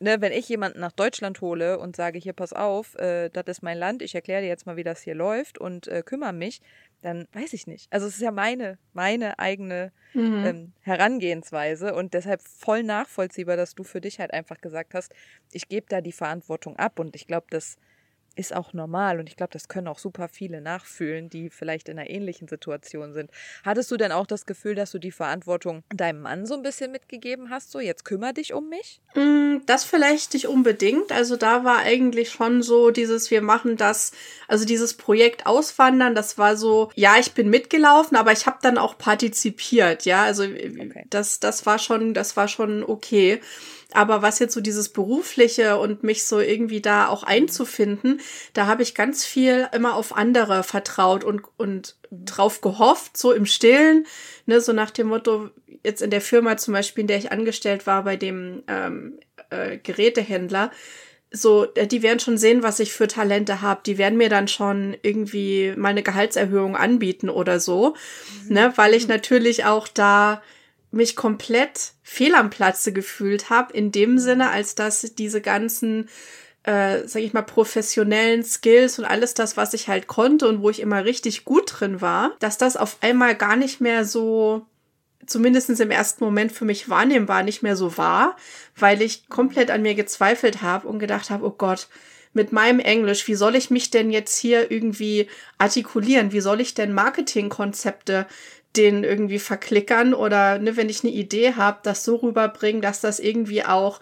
[0.00, 3.62] ne, wenn ich jemanden nach Deutschland hole und sage, hier, pass auf, äh, das ist
[3.62, 6.60] mein Land, ich erkläre dir jetzt mal, wie das hier läuft und äh, kümmere mich,
[7.02, 7.92] dann weiß ich nicht.
[7.92, 9.92] Also es ist ja meine, meine eigene
[10.46, 15.12] ähm, Herangehensweise und deshalb voll nachvollziehbar, dass du für dich halt einfach gesagt hast,
[15.52, 17.76] ich gebe da die Verantwortung ab und ich glaube, das
[18.38, 21.98] ist auch normal und ich glaube, das können auch super viele nachfühlen, die vielleicht in
[21.98, 23.30] einer ähnlichen Situation sind.
[23.64, 26.92] Hattest du denn auch das Gefühl, dass du die Verantwortung deinem Mann so ein bisschen
[26.92, 29.00] mitgegeben hast, so jetzt kümmere dich um mich?
[29.14, 31.10] Mm, das vielleicht nicht unbedingt.
[31.10, 34.12] Also da war eigentlich schon so dieses, wir machen das,
[34.46, 38.78] also dieses Projekt Auswandern, das war so, ja, ich bin mitgelaufen, aber ich habe dann
[38.78, 40.22] auch partizipiert, ja.
[40.22, 41.06] Also okay.
[41.10, 43.40] das, das war schon, das war schon okay.
[43.92, 48.20] Aber was jetzt so dieses berufliche und mich so irgendwie da auch einzufinden,
[48.52, 53.46] da habe ich ganz viel immer auf andere vertraut und, und drauf gehofft, so im
[53.46, 54.06] Stillen,
[54.44, 55.48] ne, so nach dem Motto,
[55.84, 59.78] jetzt in der Firma zum Beispiel, in der ich angestellt war, bei dem ähm, äh,
[59.78, 60.70] Gerätehändler,
[61.30, 63.80] so, äh, die werden schon sehen, was ich für Talente habe.
[63.84, 67.94] Die werden mir dann schon irgendwie mal eine Gehaltserhöhung anbieten oder so,
[68.44, 68.54] mhm.
[68.54, 70.42] ne, weil ich natürlich auch da
[70.90, 76.08] mich komplett fehl am Platze gefühlt habe, in dem Sinne, als dass diese ganzen,
[76.62, 80.70] äh, sag ich mal, professionellen Skills und alles das, was ich halt konnte und wo
[80.70, 84.66] ich immer richtig gut drin war, dass das auf einmal gar nicht mehr so,
[85.26, 88.36] zumindestens im ersten Moment für mich wahrnehmbar nicht mehr so war,
[88.76, 91.88] weil ich komplett an mir gezweifelt habe und gedacht habe, oh Gott,
[92.32, 96.32] mit meinem Englisch, wie soll ich mich denn jetzt hier irgendwie artikulieren?
[96.32, 98.26] Wie soll ich denn Marketingkonzepte
[98.78, 103.18] den irgendwie verklickern oder ne, wenn ich eine Idee habe, das so rüberbringen, dass das
[103.18, 104.00] irgendwie auch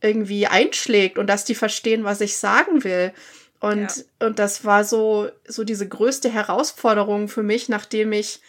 [0.00, 3.12] irgendwie einschlägt und dass die verstehen, was ich sagen will.
[3.60, 4.26] Und, ja.
[4.26, 8.40] und das war so, so diese größte Herausforderung für mich, nachdem ich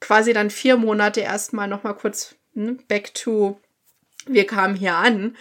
[0.00, 3.60] quasi dann vier Monate erstmal nochmal kurz hm, back to,
[4.26, 5.36] wir kamen hier an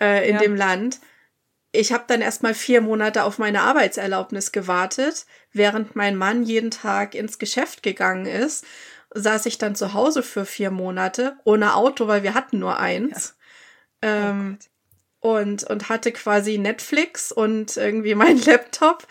[0.00, 0.40] äh, in ja.
[0.40, 0.98] dem Land.
[1.72, 7.14] Ich habe dann erstmal vier Monate auf meine Arbeitserlaubnis gewartet, während mein Mann jeden Tag
[7.14, 8.66] ins Geschäft gegangen ist
[9.14, 13.36] saß ich dann zu Hause für vier Monate ohne Auto, weil wir hatten nur eins.
[14.02, 14.30] Ja.
[14.30, 14.70] Ähm, oh
[15.20, 19.06] und, und hatte quasi Netflix und irgendwie mein Laptop.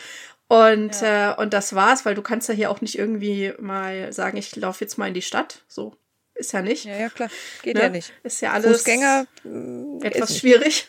[0.48, 1.34] Und, ja.
[1.34, 4.56] äh, und das war's, weil du kannst ja hier auch nicht irgendwie mal sagen, ich
[4.56, 5.64] laufe jetzt mal in die Stadt.
[5.68, 5.96] So
[6.34, 6.86] ist ja nicht.
[6.86, 7.30] Ja, ja, klar.
[7.62, 7.84] Geht ne?
[7.84, 8.14] ja nicht.
[8.24, 10.88] Ist ja alles Fußgänger mm, etwas schwierig.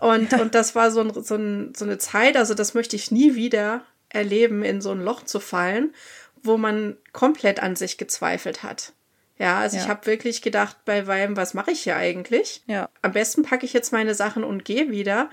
[0.00, 0.40] Und, ja.
[0.40, 3.34] und das war so, ein, so, ein, so eine Zeit, also das möchte ich nie
[3.34, 5.94] wieder erleben, in so ein Loch zu fallen
[6.42, 8.92] wo man komplett an sich gezweifelt hat.
[9.38, 9.82] Ja, also ja.
[9.82, 12.62] ich habe wirklich gedacht bei Weim, was mache ich hier eigentlich?
[12.66, 12.88] Ja.
[13.02, 15.30] Am besten packe ich jetzt meine Sachen und gehe wieder,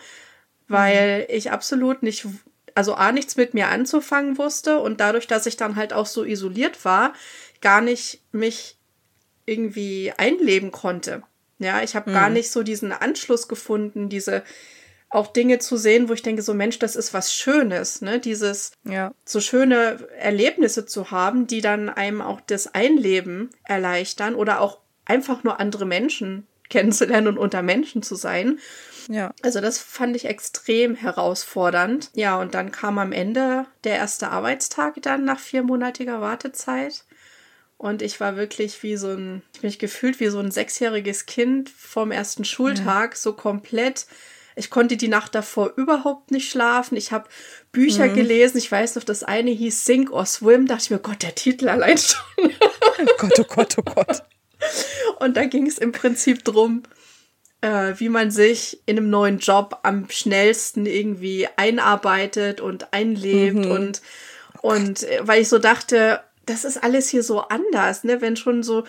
[0.67, 1.25] weil mhm.
[1.29, 2.27] ich absolut nicht,
[2.75, 6.25] also A, nichts mit mir anzufangen wusste und dadurch, dass ich dann halt auch so
[6.25, 7.13] isoliert war,
[7.61, 8.77] gar nicht mich
[9.45, 11.23] irgendwie einleben konnte.
[11.59, 12.15] Ja, ich habe mhm.
[12.15, 14.43] gar nicht so diesen Anschluss gefunden, diese
[15.13, 18.19] auch Dinge zu sehen, wo ich denke, so Mensch, das ist was Schönes, ne?
[18.19, 19.13] Dieses ja.
[19.25, 25.43] so schöne Erlebnisse zu haben, die dann einem auch das Einleben erleichtern oder auch einfach
[25.43, 28.59] nur andere Menschen kennenzulernen und unter Menschen zu sein.
[29.07, 29.33] Ja.
[29.41, 32.09] Also das fand ich extrem herausfordernd.
[32.15, 37.03] Ja, und dann kam am Ende der erste Arbeitstag dann nach viermonatiger Wartezeit.
[37.77, 41.69] Und ich war wirklich wie so ein, ich bin gefühlt wie so ein sechsjähriges Kind
[41.69, 43.17] vom ersten Schultag, ja.
[43.17, 44.07] so komplett
[44.55, 46.95] ich konnte die Nacht davor überhaupt nicht schlafen.
[46.95, 47.29] Ich habe
[47.71, 48.15] Bücher mhm.
[48.15, 48.57] gelesen.
[48.57, 50.67] Ich weiß noch, das eine hieß Sink or Swim.
[50.67, 52.21] Da dachte ich mir, Gott, der Titel allein schon.
[52.37, 54.23] oh Gott, oh Gott, oh Gott.
[55.19, 56.83] Und da ging es im Prinzip drum,
[57.61, 63.71] äh, wie man sich in einem neuen Job am schnellsten irgendwie einarbeitet und einlebt mhm.
[63.71, 64.01] und,
[64.61, 68.21] oh und äh, weil ich so dachte, das ist alles hier so anders, ne?
[68.21, 68.83] Wenn schon so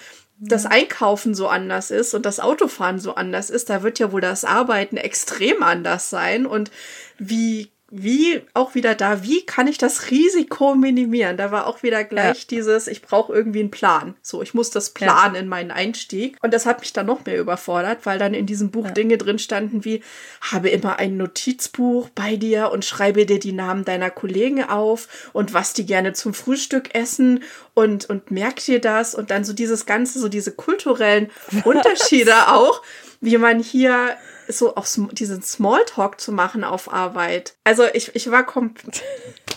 [0.49, 4.21] das Einkaufen so anders ist und das Autofahren so anders ist, da wird ja wohl
[4.21, 6.47] das Arbeiten extrem anders sein.
[6.47, 6.71] Und
[7.19, 11.37] wie wie auch wieder da, wie kann ich das Risiko minimieren?
[11.37, 12.47] Da war auch wieder gleich ja.
[12.51, 14.17] dieses, ich brauche irgendwie einen Plan.
[14.23, 15.41] So, ich muss das planen ja.
[15.41, 16.37] in meinen Einstieg.
[16.43, 18.91] Und das hat mich dann noch mehr überfordert, weil dann in diesem Buch ja.
[18.91, 20.03] Dinge drin standen wie,
[20.41, 25.53] habe immer ein Notizbuch bei dir und schreibe dir die Namen deiner Kollegen auf und
[25.53, 27.45] was die gerne zum Frühstück essen
[27.75, 31.31] und, und merk dir das und dann so dieses Ganze, so diese kulturellen
[31.65, 32.83] Unterschiede auch,
[33.21, 34.17] wie man hier
[34.49, 37.55] so auch diesen Smalltalk zu machen auf Arbeit.
[37.65, 38.75] Also ich, ich, war kom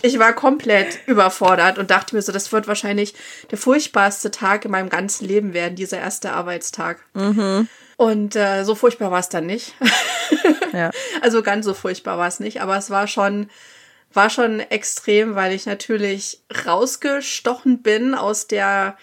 [0.02, 3.14] ich war komplett überfordert und dachte mir so, das wird wahrscheinlich
[3.50, 6.98] der furchtbarste Tag in meinem ganzen Leben werden, dieser erste Arbeitstag.
[7.14, 7.68] Mhm.
[7.96, 9.74] Und äh, so furchtbar war es dann nicht.
[10.72, 10.90] ja.
[11.20, 13.48] Also ganz so furchtbar war es nicht, aber es war schon
[14.12, 18.96] war schon extrem, weil ich natürlich rausgestochen bin aus der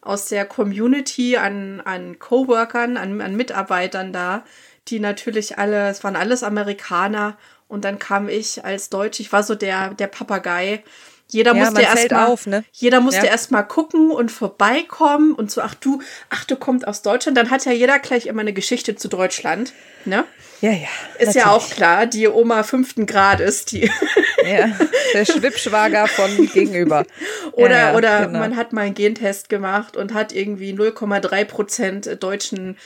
[0.00, 4.44] aus der Community an, an Coworkern, an, an Mitarbeitern da,
[4.88, 7.36] die natürlich alle, es waren alles Amerikaner
[7.68, 10.84] und dann kam ich als Deutsch, ich war so der, der Papagei.
[11.28, 12.64] Jeder ja, musste erstmal ne?
[12.72, 13.32] jeder musste ja.
[13.32, 17.64] erstmal gucken und vorbeikommen und so ach du ach du kommst aus Deutschland dann hat
[17.64, 19.72] ja jeder gleich immer eine Geschichte zu Deutschland
[20.04, 20.24] ne
[20.60, 21.34] ja ja ist natürlich.
[21.36, 23.90] ja auch klar die Oma fünften Grades die
[24.44, 24.70] Ja,
[25.14, 27.04] der Schwippschwager von gegenüber.
[27.52, 28.38] Oder, ja, ja, oder genau.
[28.38, 32.78] man hat mal einen Gentest gemacht und hat irgendwie 0,3 Prozent deutschen,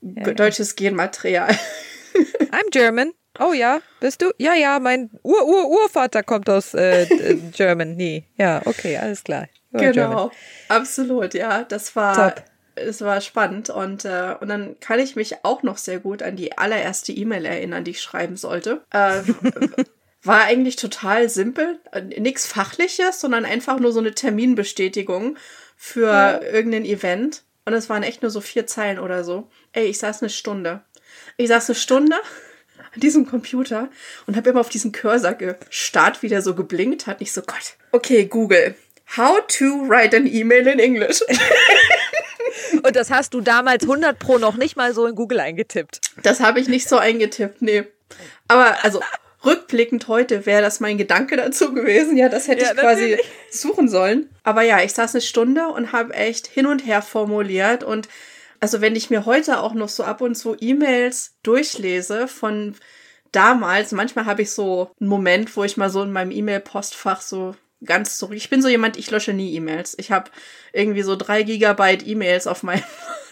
[0.00, 1.50] deutsches Genmaterial.
[2.50, 3.12] I'm German.
[3.38, 4.32] Oh ja, bist du?
[4.38, 8.24] Ja, ja, mein Ur-Ur-Urvater kommt aus äh, äh, Germany.
[8.36, 9.46] Ja, okay, alles klar.
[9.72, 10.30] You're Genau, German.
[10.68, 11.62] absolut, ja.
[11.62, 12.44] Das war, Top.
[12.74, 16.34] es war spannend und, äh, und dann kann ich mich auch noch sehr gut an
[16.34, 18.82] die allererste E-Mail erinnern, die ich schreiben sollte.
[18.92, 19.20] Äh,
[20.24, 25.36] war eigentlich total simpel, äh, nichts Fachliches, sondern einfach nur so eine Terminbestätigung
[25.76, 27.44] für irgendein Event.
[27.68, 29.46] Und es waren echt nur so vier Zeilen oder so.
[29.74, 30.80] Ey, ich saß eine Stunde.
[31.36, 32.16] Ich saß eine Stunde
[32.94, 33.90] an diesem Computer
[34.26, 37.20] und habe immer auf diesen Cursor gestarrt, wie der so geblinkt hat.
[37.20, 38.74] Ich so, Gott, okay, Google.
[39.18, 41.20] How to write an email in English.
[42.82, 46.00] Und das hast du damals 100 Pro noch nicht mal so in Google eingetippt.
[46.22, 47.84] Das habe ich nicht so eingetippt, nee.
[48.46, 49.02] Aber also
[49.44, 52.16] rückblickend heute wäre das mein Gedanke dazu gewesen.
[52.16, 53.18] Ja, das hätte Ja, ich quasi
[53.50, 54.28] suchen sollen.
[54.42, 57.84] Aber ja, ich saß eine Stunde und habe echt hin und her formuliert.
[57.84, 58.08] Und
[58.60, 62.74] also wenn ich mir heute auch noch so ab und zu E-Mails durchlese von
[63.32, 67.54] damals, manchmal habe ich so einen Moment, wo ich mal so in meinem E-Mail-Postfach so
[67.84, 68.36] ganz zurück.
[68.36, 69.94] Ich bin so jemand, ich lösche nie E-Mails.
[69.98, 70.30] Ich habe
[70.72, 72.82] irgendwie so drei Gigabyte E-Mails auf meinem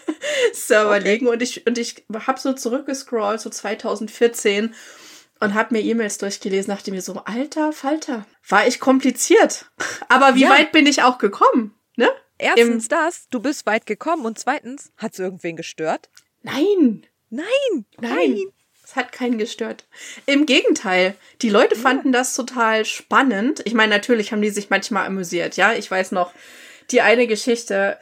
[0.53, 1.11] Server Okay.
[1.11, 4.73] liegen und ich, und ich habe so zurückgescrollt, so 2014
[5.39, 9.65] und habe mir E-Mails durchgelesen, dachte mir so, alter Falter, war ich kompliziert.
[10.09, 10.49] Aber wie Ja.
[10.49, 12.09] weit bin ich auch gekommen, ne?
[12.39, 16.09] Erstens das, du bist weit gekommen und zweitens, hat es irgendwen gestört?
[16.43, 18.39] Nein, Nein, nein.
[18.83, 19.85] Es hat keinen gestört.
[20.27, 23.61] Im Gegenteil, die Leute fanden das total spannend.
[23.65, 25.73] Ich meine, natürlich haben die sich manchmal amüsiert, ja.
[25.73, 26.31] Ich weiß noch,
[26.91, 27.97] die eine Geschichte.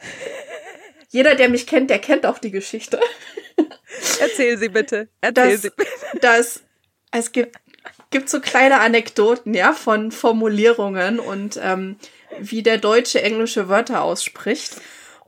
[1.08, 3.00] Jeder, der mich kennt, der kennt auch die Geschichte.
[4.20, 5.08] Erzähl sie bitte.
[5.20, 5.90] Erzähl dass, sie bitte.
[6.20, 6.60] dass
[7.10, 7.56] es gibt,
[8.10, 11.96] gibt so kleine Anekdoten, ja, von Formulierungen und ähm,
[12.38, 14.76] wie der Deutsche englische Wörter ausspricht.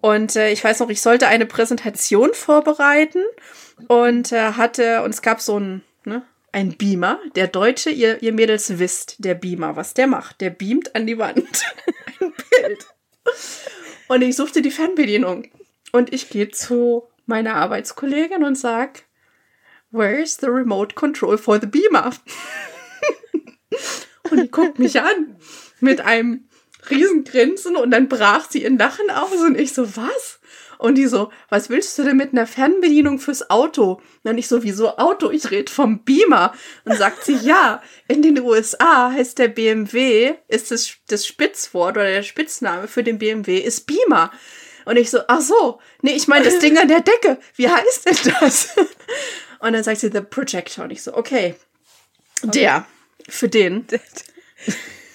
[0.00, 3.22] Und äh, ich weiß noch, ich sollte eine Präsentation vorbereiten
[3.88, 7.18] und äh, hatte, und es gab so ein, ne, ein Beamer.
[7.34, 10.40] Der Deutsche, ihr, ihr Mädels wisst, der Beamer, was der macht.
[10.40, 11.64] Der beamt an die Wand
[12.20, 12.86] ein Bild.
[14.08, 15.48] Und ich suchte die Fernbedienung.
[15.92, 19.02] Und ich gehe zu meiner Arbeitskollegin und sag,
[19.90, 22.10] Where's the remote control for the beamer?
[24.30, 25.36] und die guckt mich an
[25.80, 26.48] mit einem
[26.90, 30.40] Riesengrinsen und dann brach sie in Lachen aus und ich so, was?
[30.78, 34.00] Und die so, was willst du denn mit einer Fernbedienung fürs Auto?
[34.22, 35.30] Und ich so, wieso Auto?
[35.30, 36.52] Ich rede vom Beamer.
[36.84, 42.06] Und sagt sie, ja, in den USA heißt der BMW, ist das, das Spitzwort oder
[42.06, 44.30] der Spitzname für den BMW ist Beamer.
[44.84, 47.38] Und ich so, ach so, nee, ich meine das Ding an der Decke.
[47.56, 48.74] Wie heißt denn das?
[49.60, 50.84] Und dann sagt sie, the projector.
[50.84, 51.54] Und ich so, okay,
[52.42, 52.86] der,
[53.28, 53.86] für den.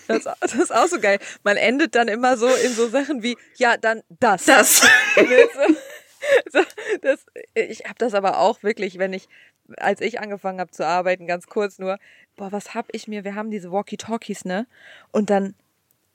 [0.06, 1.18] Das, das ist auch so geil.
[1.44, 4.44] Man endet dann immer so in so Sachen wie, ja, dann das.
[4.44, 4.82] Das.
[5.16, 6.60] so, so,
[7.02, 9.30] das, ich habe das aber auch wirklich, wenn ich,
[9.78, 12.00] als ich angefangen habe zu arbeiten, ganz kurz nur,
[12.36, 14.68] boah, was hab ich mir, wir haben diese Walkie-Talkies, ne?
[15.12, 15.56] Und dann,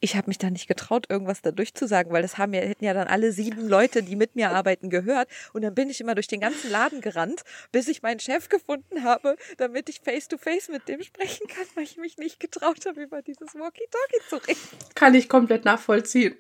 [0.01, 2.95] ich habe mich da nicht getraut, irgendwas da durchzusagen, weil das haben ja, hätten ja
[2.95, 5.29] dann alle sieben Leute, die mit mir arbeiten, gehört.
[5.53, 9.03] Und dann bin ich immer durch den ganzen Laden gerannt, bis ich meinen Chef gefunden
[9.03, 13.23] habe, damit ich face-to-face mit dem sprechen kann, weil ich mich nicht getraut habe, über
[13.23, 14.95] dieses Walkie-Talkie zu reden.
[14.95, 16.37] Kann ich komplett nachvollziehen.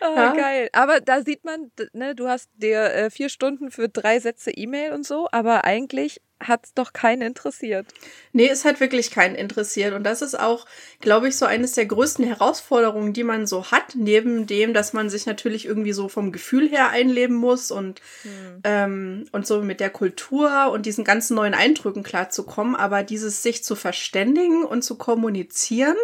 [0.00, 0.32] Ah.
[0.34, 0.70] Geil.
[0.72, 4.92] Aber da sieht man, ne, du hast dir äh, vier Stunden für drei Sätze E-Mail
[4.92, 7.86] und so, aber eigentlich hat's doch keinen interessiert.
[8.32, 9.92] Nee, es hat wirklich keinen interessiert.
[9.92, 10.64] Und das ist auch,
[11.00, 15.10] glaube ich, so eines der größten Herausforderungen, die man so hat, neben dem, dass man
[15.10, 18.00] sich natürlich irgendwie so vom Gefühl her einleben muss und,
[18.64, 22.74] ähm, und so mit der Kultur und diesen ganzen neuen Eindrücken klarzukommen.
[22.74, 25.96] Aber dieses sich zu verständigen und zu kommunizieren,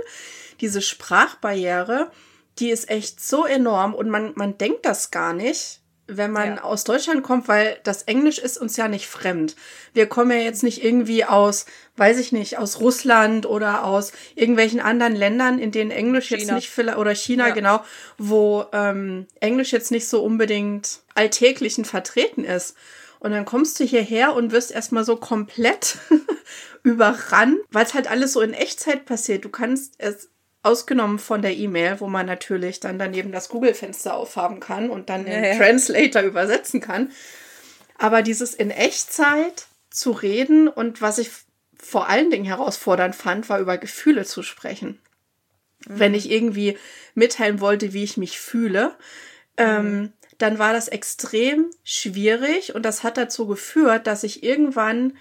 [0.61, 2.11] diese Sprachbarriere,
[2.59, 6.63] die ist echt so enorm und man, man denkt das gar nicht, wenn man Ja.
[6.63, 9.57] aus Deutschland kommt, weil das Englisch ist uns ja nicht fremd.
[9.93, 11.67] Wir kommen ja jetzt nicht irgendwie aus,
[11.97, 16.55] weiß ich nicht, aus Russland oder aus irgendwelchen anderen Ländern, in denen Englisch jetzt China.
[16.55, 17.55] nicht vielleicht, oder China, Ja.
[17.55, 17.85] genau,
[18.19, 22.77] wo ähm, Englisch jetzt nicht so unbedingt alltäglichen vertreten ist.
[23.19, 25.99] Und dann kommst du hierher und wirst erstmal so komplett
[26.85, 29.45] überrannt, weil es halt alles so in Echtzeit passiert.
[29.45, 30.29] Du kannst es
[30.67, 35.25] ausgenommen von der E-Mail, wo man natürlich dann daneben das Google-Fenster aufhaben kann und dann
[35.25, 35.57] den Ja, ja.
[35.57, 37.11] Translator übersetzen kann.
[37.99, 41.31] Aber dieses in Echtzeit zu reden und was ich
[41.79, 44.99] vor allen Dingen herausfordernd fand, war über Gefühle zu sprechen.
[45.87, 46.77] Wenn ich irgendwie
[47.15, 48.95] mitteilen wollte, wie ich mich fühle,
[49.57, 55.17] ähm, dann war das extrem schwierig und das hat dazu geführt, dass ich irgendwann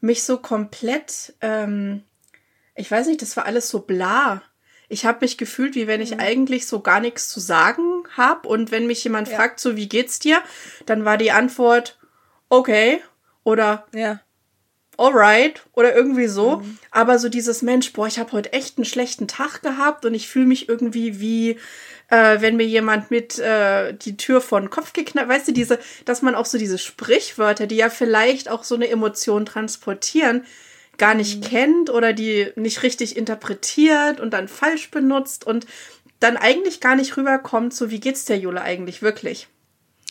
[0.00, 2.02] mich so komplett ähm,
[2.78, 4.42] ich weiß nicht, das war alles so bla.
[4.88, 6.20] Ich habe mich gefühlt, wie wenn ich mhm.
[6.20, 8.48] eigentlich so gar nichts zu sagen habe.
[8.48, 9.36] Und wenn mich jemand ja.
[9.36, 10.40] fragt, so wie geht's dir,
[10.86, 11.98] dann war die Antwort,
[12.48, 13.02] okay.
[13.44, 14.20] Oder ja.
[14.96, 15.62] alright.
[15.72, 16.58] Oder irgendwie so.
[16.58, 16.78] Mhm.
[16.90, 20.28] Aber so dieses Mensch, boah, ich habe heute echt einen schlechten Tag gehabt und ich
[20.28, 21.58] fühle mich irgendwie wie,
[22.08, 25.78] äh, wenn mir jemand mit äh, die Tür vor den Kopf geknallt, weißt du, diese,
[26.06, 30.44] dass man auch so diese Sprichwörter, die ja vielleicht auch so eine Emotion transportieren,
[30.98, 31.48] gar nicht mhm.
[31.48, 35.66] kennt oder die nicht richtig interpretiert und dann falsch benutzt und
[36.20, 39.48] dann eigentlich gar nicht rüberkommt, so wie geht's der Jule eigentlich wirklich.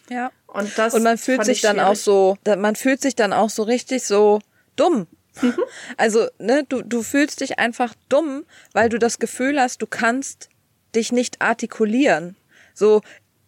[0.09, 0.31] Ja.
[0.47, 3.63] Und das und man fühlt sich dann auch so, man fühlt sich dann auch so
[3.63, 4.39] richtig so
[4.75, 5.07] dumm.
[5.41, 5.55] Mhm.
[5.97, 10.49] Also, ne, du, du fühlst dich einfach dumm, weil du das Gefühl hast, du kannst
[10.95, 12.35] dich nicht artikulieren.
[12.73, 13.01] So,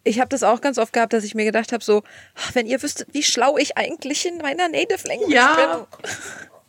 [0.04, 2.02] ich habe das auch ganz oft gehabt, dass ich mir gedacht habe, so,
[2.52, 5.86] wenn ihr wüsstet, wie schlau ich eigentlich in meiner Native Language ja.
[6.02, 6.10] bin.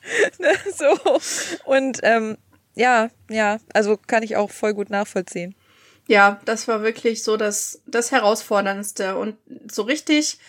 [0.39, 1.19] ne, so.
[1.65, 2.37] Und ähm,
[2.75, 5.55] ja, ja, also kann ich auch voll gut nachvollziehen.
[6.07, 9.17] Ja, das war wirklich so das, das Herausforderndste.
[9.17, 9.37] Und
[9.69, 10.39] so richtig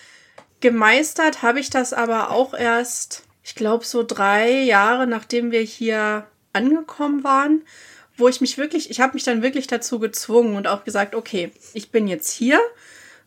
[0.61, 6.26] gemeistert habe ich das aber auch erst, ich glaube, so drei Jahre, nachdem wir hier
[6.53, 7.62] angekommen waren,
[8.16, 11.50] wo ich mich wirklich, ich habe mich dann wirklich dazu gezwungen und auch gesagt, okay,
[11.74, 12.61] ich bin jetzt hier,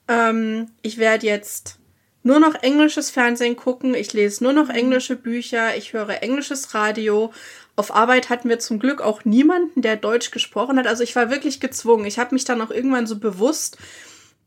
[0.07, 1.79] ähm, ich werde jetzt
[2.25, 7.31] nur noch englisches Fernsehen gucken, ich lese nur noch englische Bücher, ich höre englisches Radio.
[7.75, 10.87] Auf Arbeit hatten wir zum Glück auch niemanden, der Deutsch gesprochen hat.
[10.87, 12.05] Also ich war wirklich gezwungen.
[12.05, 13.77] Ich habe mich dann auch irgendwann so bewusst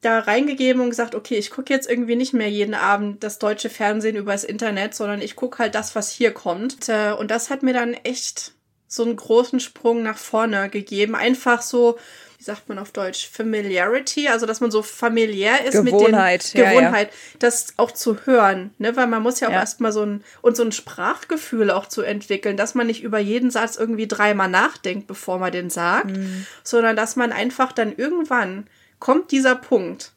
[0.01, 3.71] da reingegeben und gesagt, okay, ich gucke jetzt irgendwie nicht mehr jeden Abend das deutsche
[3.71, 6.75] Fernsehen übers Internet, sondern ich gucke halt das, was hier kommt.
[6.75, 8.55] Und, äh, und das hat mir dann echt
[8.89, 11.15] so einen großen Sprung nach vorne gegeben.
[11.15, 11.97] Einfach so
[12.39, 16.71] wie sagt man auf Deutsch, Familiarity, also dass man so familiär ist Gewohnheit, mit den
[16.71, 17.37] Gewohnheit, ja, ja.
[17.41, 19.59] das auch zu hören, ne, weil man muss ja auch ja.
[19.59, 23.51] erstmal so ein und so ein Sprachgefühl auch zu entwickeln, dass man nicht über jeden
[23.51, 26.47] Satz irgendwie dreimal nachdenkt, bevor man den sagt, mhm.
[26.63, 28.69] sondern dass man einfach dann irgendwann
[29.01, 30.13] kommt dieser Punkt,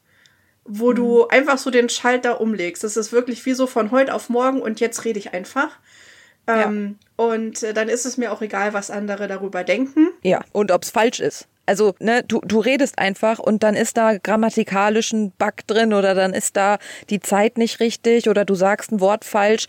[0.64, 0.94] wo mhm.
[0.94, 2.84] du einfach so den Schalter umlegst.
[2.84, 5.70] Das ist wirklich wie so von heute auf morgen und jetzt rede ich einfach.
[6.46, 7.24] Ähm, ja.
[7.24, 10.10] Und äh, dann ist es mir auch egal, was andere darüber denken.
[10.22, 11.48] Ja, und ob es falsch ist.
[11.66, 16.14] Also, ne, du, du redest einfach und dann ist da grammatikalisch ein Bug drin oder
[16.14, 19.66] dann ist da die Zeit nicht richtig oder du sagst ein Wort falsch.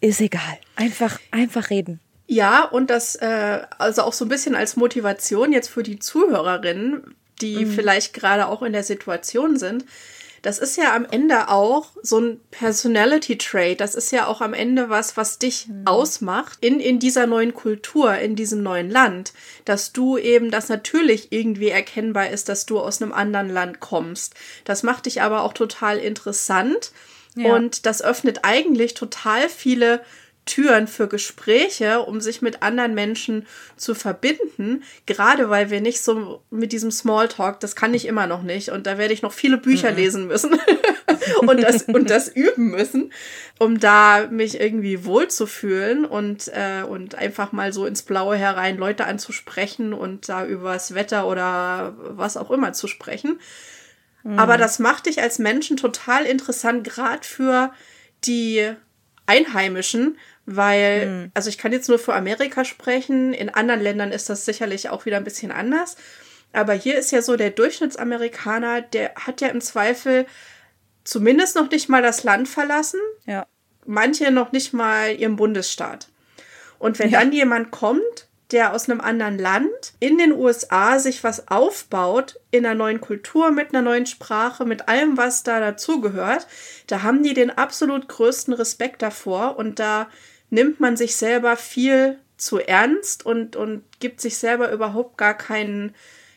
[0.00, 0.58] Ist egal.
[0.76, 2.00] Einfach, einfach reden.
[2.26, 7.14] Ja, und das, äh, also auch so ein bisschen als Motivation jetzt für die Zuhörerinnen,
[7.40, 7.70] die mhm.
[7.70, 9.84] vielleicht gerade auch in der Situation sind
[10.42, 13.80] das ist ja am Ende auch so ein Personality Trait.
[13.80, 15.86] Das ist ja auch am Ende was, was dich mhm.
[15.86, 19.32] ausmacht in, in dieser neuen Kultur, in diesem neuen Land.
[19.64, 24.34] Dass du eben, das natürlich irgendwie erkennbar ist, dass du aus einem anderen Land kommst.
[24.64, 26.92] Das macht dich aber auch total interessant.
[27.34, 27.54] Ja.
[27.54, 30.02] Und das öffnet eigentlich total viele
[30.48, 33.46] Türen für Gespräche, um sich mit anderen Menschen
[33.76, 34.82] zu verbinden.
[35.06, 38.70] Gerade weil wir nicht so mit diesem Smalltalk, das kann ich immer noch nicht.
[38.70, 39.96] Und da werde ich noch viele Bücher mhm.
[39.96, 40.58] lesen müssen
[41.40, 43.12] und, das, und das üben müssen,
[43.58, 49.04] um da mich irgendwie wohlzufühlen und, äh, und einfach mal so ins Blaue herein Leute
[49.04, 53.38] anzusprechen und da übers Wetter oder was auch immer zu sprechen.
[54.22, 54.38] Mhm.
[54.38, 57.70] Aber das macht dich als Menschen total interessant, gerade für
[58.24, 58.74] die
[59.28, 60.16] Einheimischen,
[60.50, 61.30] weil, mhm.
[61.34, 65.04] also ich kann jetzt nur für Amerika sprechen, in anderen Ländern ist das sicherlich auch
[65.04, 65.96] wieder ein bisschen anders.
[66.54, 70.24] Aber hier ist ja so, der Durchschnittsamerikaner, der hat ja im Zweifel
[71.04, 73.00] zumindest noch nicht mal das Land verlassen.
[73.26, 73.46] Ja.
[73.84, 76.08] Manche noch nicht mal ihren Bundesstaat.
[76.78, 77.20] Und wenn ja.
[77.20, 82.64] dann jemand kommt der aus einem anderen Land in den USA sich was aufbaut, in
[82.64, 86.46] einer neuen Kultur, mit einer neuen Sprache, mit allem, was da dazugehört,
[86.86, 90.08] da haben die den absolut größten Respekt davor und da
[90.50, 95.94] nimmt man sich selber viel zu ernst und, und gibt sich selber überhaupt gar keinen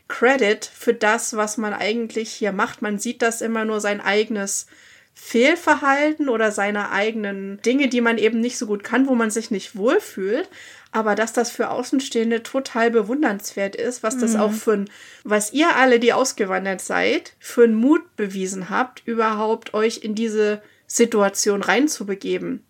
[0.07, 2.81] Credit für das, was man eigentlich hier macht.
[2.81, 4.65] Man sieht das immer nur sein eigenes
[5.13, 9.51] Fehlverhalten oder seine eigenen Dinge, die man eben nicht so gut kann, wo man sich
[9.51, 10.49] nicht wohlfühlt.
[10.91, 14.39] Aber dass das für Außenstehende total bewundernswert ist, was das mhm.
[14.41, 14.89] auch für ein,
[15.23, 20.61] was ihr alle, die ausgewandert seid, für einen Mut bewiesen habt, überhaupt euch in diese
[20.87, 22.65] Situation reinzubegeben.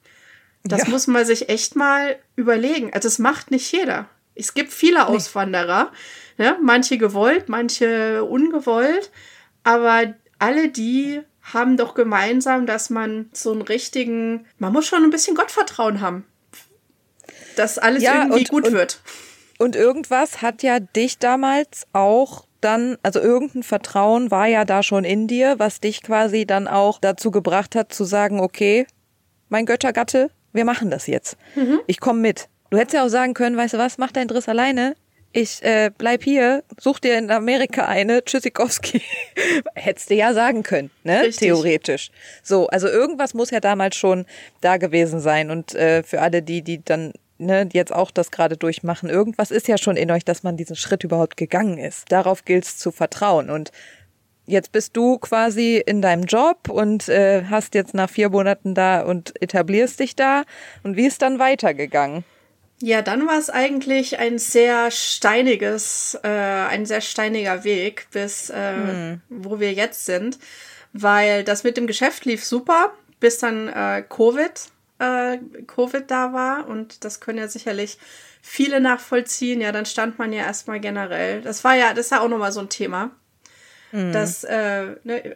[0.64, 0.90] Das ja.
[0.90, 2.94] muss man sich echt mal überlegen.
[2.94, 4.08] Also es macht nicht jeder.
[4.36, 5.92] Es gibt viele Auswanderer,
[6.38, 6.46] nee.
[6.46, 6.58] ne?
[6.62, 9.12] manche gewollt, manche ungewollt,
[9.64, 15.10] aber alle die haben doch gemeinsam, dass man so einen richtigen, man muss schon ein
[15.10, 16.26] bisschen Gottvertrauen haben
[17.56, 19.02] dass alles ja, irgendwie und, gut und, wird.
[19.58, 25.04] Und irgendwas hat ja dich damals auch dann, also irgendein Vertrauen war ja da schon
[25.04, 28.86] in dir, was dich quasi dann auch dazu gebracht hat zu sagen, okay,
[29.50, 31.38] mein Göttergatte, wir machen das jetzt.
[31.56, 31.80] Mhm.
[31.88, 32.48] Ich komme mit.
[32.70, 34.96] Du hättest ja auch sagen können, weißt du was, mach deinen Driss alleine.
[35.34, 39.02] Ich äh, bleib hier, such dir in Amerika eine, Tschüssikowski.
[39.76, 41.22] Hättest du ja sagen können, ne?
[41.22, 41.48] Richtig.
[41.48, 42.12] Theoretisch.
[42.44, 44.26] So, also irgendwas muss ja damals schon
[44.60, 45.50] da gewesen sein.
[45.50, 49.70] Und äh, für alle die, die dann ne, jetzt auch das gerade durchmachen, irgendwas ist
[49.70, 52.12] ja schon in euch, dass man diesen Schritt überhaupt gegangen ist.
[52.12, 53.50] Darauf gilt es zu vertrauen.
[53.50, 53.72] Und
[54.46, 59.02] jetzt bist du quasi in deinem Job und äh, hast jetzt nach vier Monaten da
[59.02, 60.44] und etablierst dich da.
[60.84, 62.24] Und wie ist dann weitergegangen?
[62.82, 69.18] Ja, dann war es eigentlich ein sehr steiniges, äh, ein sehr steiniger Weg bis äh,
[69.30, 70.40] wo wir jetzt sind,
[70.92, 74.52] weil das mit dem Geschäft lief super, bis dann äh, Covid,
[74.98, 75.38] äh,
[75.68, 78.00] Covid da war und das können ja sicherlich
[78.42, 79.62] viele nachvollziehen.
[79.62, 81.42] Ja, dann stand man ja erstmal generell.
[81.42, 83.12] Das war ja, das ist ja auch nochmal so ein Thema.
[83.92, 85.36] Das, äh, ne,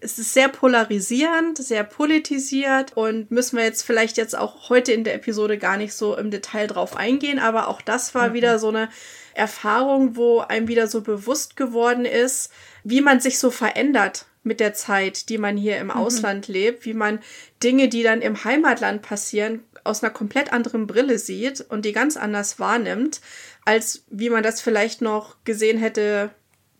[0.00, 5.04] es ist sehr polarisierend, sehr politisiert und müssen wir jetzt vielleicht jetzt auch heute in
[5.04, 8.68] der Episode gar nicht so im Detail drauf eingehen, aber auch das war wieder so
[8.68, 8.88] eine
[9.34, 12.50] Erfahrung, wo einem wieder so bewusst geworden ist,
[12.82, 16.94] wie man sich so verändert mit der Zeit, die man hier im Ausland lebt, wie
[16.94, 17.20] man
[17.62, 22.16] Dinge, die dann im Heimatland passieren, aus einer komplett anderen Brille sieht und die ganz
[22.16, 23.20] anders wahrnimmt,
[23.64, 26.30] als wie man das vielleicht noch gesehen hätte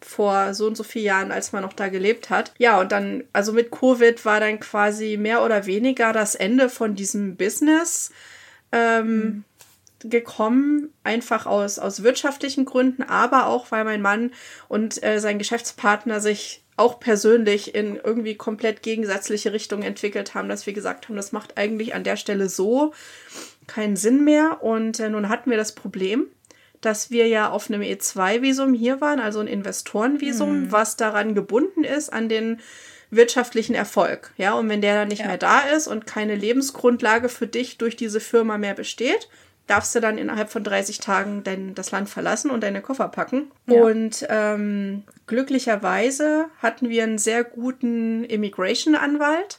[0.03, 2.53] vor so und so vielen Jahren, als man noch da gelebt hat.
[2.59, 6.95] Ja, und dann, also mit Covid war dann quasi mehr oder weniger das Ende von
[6.95, 8.11] diesem Business
[8.73, 9.45] ähm,
[10.03, 14.33] gekommen, einfach aus, aus wirtschaftlichen Gründen, aber auch, weil mein Mann
[14.69, 20.67] und äh, sein Geschäftspartner sich auch persönlich in irgendwie komplett gegensätzliche Richtungen entwickelt haben, dass
[20.67, 22.95] wir gesagt haben, das macht eigentlich an der Stelle so
[23.67, 24.63] keinen Sinn mehr.
[24.63, 26.27] Und äh, nun hatten wir das Problem,
[26.81, 32.13] dass wir ja auf einem E2-Visum hier waren, also ein Investorenvisum, was daran gebunden ist
[32.13, 32.61] an den
[33.11, 34.33] wirtschaftlichen Erfolg.
[34.37, 35.27] Ja, und wenn der dann nicht Ja.
[35.27, 39.29] mehr da ist und keine Lebensgrundlage für dich durch diese Firma mehr besteht,
[39.67, 43.51] darfst du dann innerhalb von 30 Tagen dein, das Land verlassen und deine Koffer packen.
[43.67, 43.81] Ja.
[43.83, 49.59] Und ähm, glücklicherweise hatten wir einen sehr guten Immigration-Anwalt,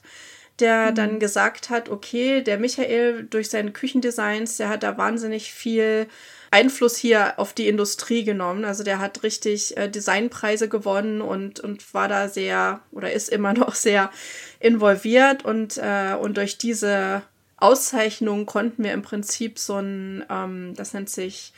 [0.61, 6.07] der dann gesagt hat, okay, der Michael durch seine Küchendesigns, der hat da wahnsinnig viel
[6.51, 8.65] Einfluss hier auf die Industrie genommen.
[8.65, 13.53] Also der hat richtig äh, Designpreise gewonnen und, und war da sehr oder ist immer
[13.55, 14.11] noch sehr
[14.59, 17.23] involviert und, äh, und durch diese
[17.57, 21.53] Auszeichnung konnten wir im Prinzip so ein, ähm, das nennt sich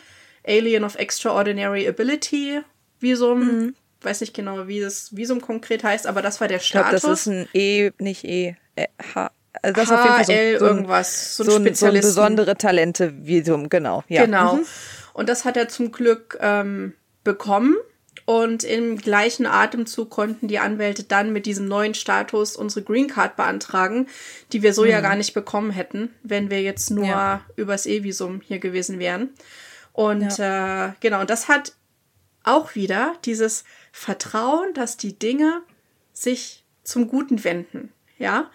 [0.46, 2.62] Alien of Extraordinary Ability
[3.00, 3.74] Visum.
[4.02, 7.02] Weiß nicht genau, wie das Visum konkret heißt, aber das war der Ich glaube, Status.
[7.04, 9.32] das ist ein E, nicht E, H.
[9.62, 11.52] Also das ist auf jeden Fall so, HL ein- so, ein, irgendwas, so ein so,
[11.52, 12.08] ein, so ein Spezialisten.
[12.10, 14.04] besondere Talente-Visum, genau.
[14.08, 14.26] Ja.
[14.26, 14.56] Genau.
[14.58, 14.66] Mhm.
[15.14, 16.94] Und das hat er zum Glück ähm,
[17.24, 17.76] bekommen.
[18.26, 23.36] Und im gleichen Atemzug konnten die Anwälte dann mit diesem neuen Status unsere Green Card
[23.36, 24.08] beantragen,
[24.54, 27.10] die wir so ja gar nicht bekommen hätten, wenn wir jetzt nur Mhm.
[27.10, 27.42] Ja.
[27.58, 29.30] übers E-Visum hier gewesen wären.
[29.92, 31.74] Und äh, genau, und das hat
[32.44, 35.62] auch wieder dieses Vertrauen, dass die Dinge
[36.14, 37.92] sich zum Guten wenden.
[38.24, 38.50] Ja,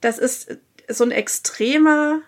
[0.00, 0.56] das ist
[0.88, 2.20] so ein extremer,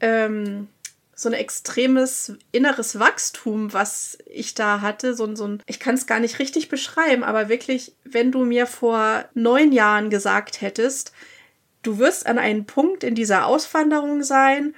[0.00, 0.68] ähm,
[1.14, 5.14] so ein extremes inneres Wachstum, was ich da hatte.
[5.14, 8.44] So, ein- so ein, ich kann es gar nicht richtig beschreiben, aber wirklich, wenn du
[8.44, 11.12] mir vor neun Jahren gesagt hättest,
[11.82, 14.74] du wirst an einem Punkt in dieser Auswanderung sein,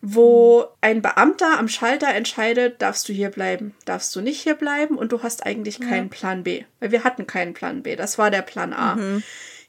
[0.00, 4.96] wo ein Beamter am Schalter entscheidet, darfst du hier bleiben, darfst du nicht hier bleiben
[4.96, 6.64] und du hast eigentlich keinen Plan B.
[6.80, 7.96] Weil wir hatten keinen Plan B.
[7.96, 8.94] Das war der Plan A.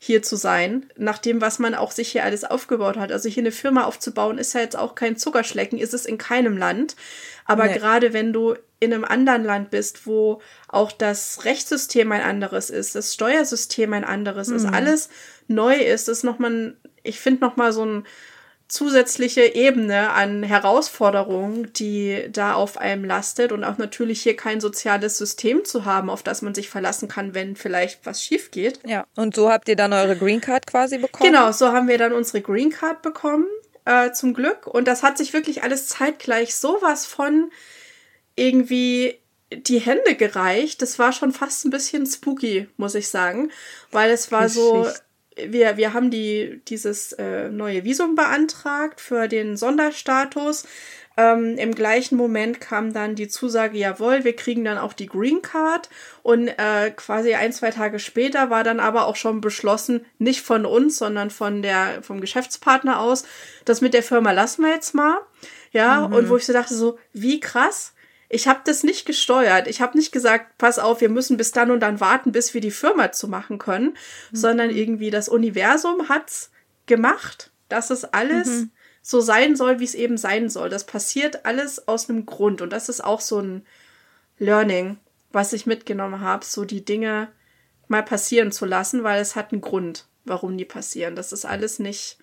[0.02, 3.12] Hier zu sein, nach dem, was man auch sich hier alles aufgebaut hat.
[3.12, 6.56] Also hier eine Firma aufzubauen, ist ja jetzt auch kein Zuckerschlecken, ist es in keinem
[6.58, 6.96] Land.
[7.46, 7.74] Aber Nee.
[7.78, 12.96] gerade wenn du in einem anderen Land bist, wo auch das Rechtssystem ein anderes ist,
[12.96, 15.10] das Steuersystem ein anderes ist, alles
[15.50, 18.06] neu ist, ist nochmal, ich finde nochmal so ein
[18.70, 25.18] zusätzliche Ebene an Herausforderungen, die da auf einem lastet und auch natürlich hier kein soziales
[25.18, 28.80] System zu haben, auf das man sich verlassen kann, wenn vielleicht was schief geht.
[28.86, 29.06] Ja.
[29.16, 31.32] Und so habt ihr dann eure Green Card quasi bekommen?
[31.32, 33.48] Genau, so haben wir dann unsere Green Card bekommen,
[33.86, 34.68] äh, zum Glück.
[34.68, 37.52] Und das hat sich wirklich alles zeitgleich sowas von
[38.36, 39.20] irgendwie
[39.52, 40.84] die Hände gereicht.
[40.84, 43.52] Das war schon fast ein bisschen spooky, muss ich sagen,
[43.92, 45.02] weil es war so, Richtig.
[45.48, 50.66] Wir, wir haben die, dieses äh, neue Visum beantragt für den Sonderstatus.
[51.18, 55.42] Ähm, Im gleichen Moment kam dann die Zusage, jawohl, wir kriegen dann auch die Green
[55.42, 55.90] Card.
[56.24, 60.66] Und äh, quasi ein, zwei Tage später war dann aber auch schon beschlossen, nicht von
[60.66, 63.26] uns, sondern von der, vom Geschäftspartner aus,
[63.66, 65.18] das mit der Firma lassen wir jetzt mal.
[65.72, 67.94] Ja, und wo ich so dachte, so, wie krass.
[68.32, 69.68] Ich habe das nicht gesteuert.
[69.68, 72.62] Ich habe nicht gesagt, pass auf, wir müssen bis dann und dann warten, bis wir
[72.62, 73.98] die Firma zu machen können,
[74.32, 76.52] sondern irgendwie das Universum hat's
[76.86, 78.68] gemacht, dass es alles
[79.02, 80.70] so sein soll, wie es eben sein soll.
[80.70, 82.62] Das passiert alles aus einem Grund.
[82.62, 83.66] Und das ist auch so ein
[84.38, 84.98] Learning,
[85.32, 87.30] was ich mitgenommen habe, so die Dinge
[87.88, 91.16] mal passieren zu lassen, weil es hat einen Grund, warum die passieren.
[91.16, 92.20] Das ist alles nicht.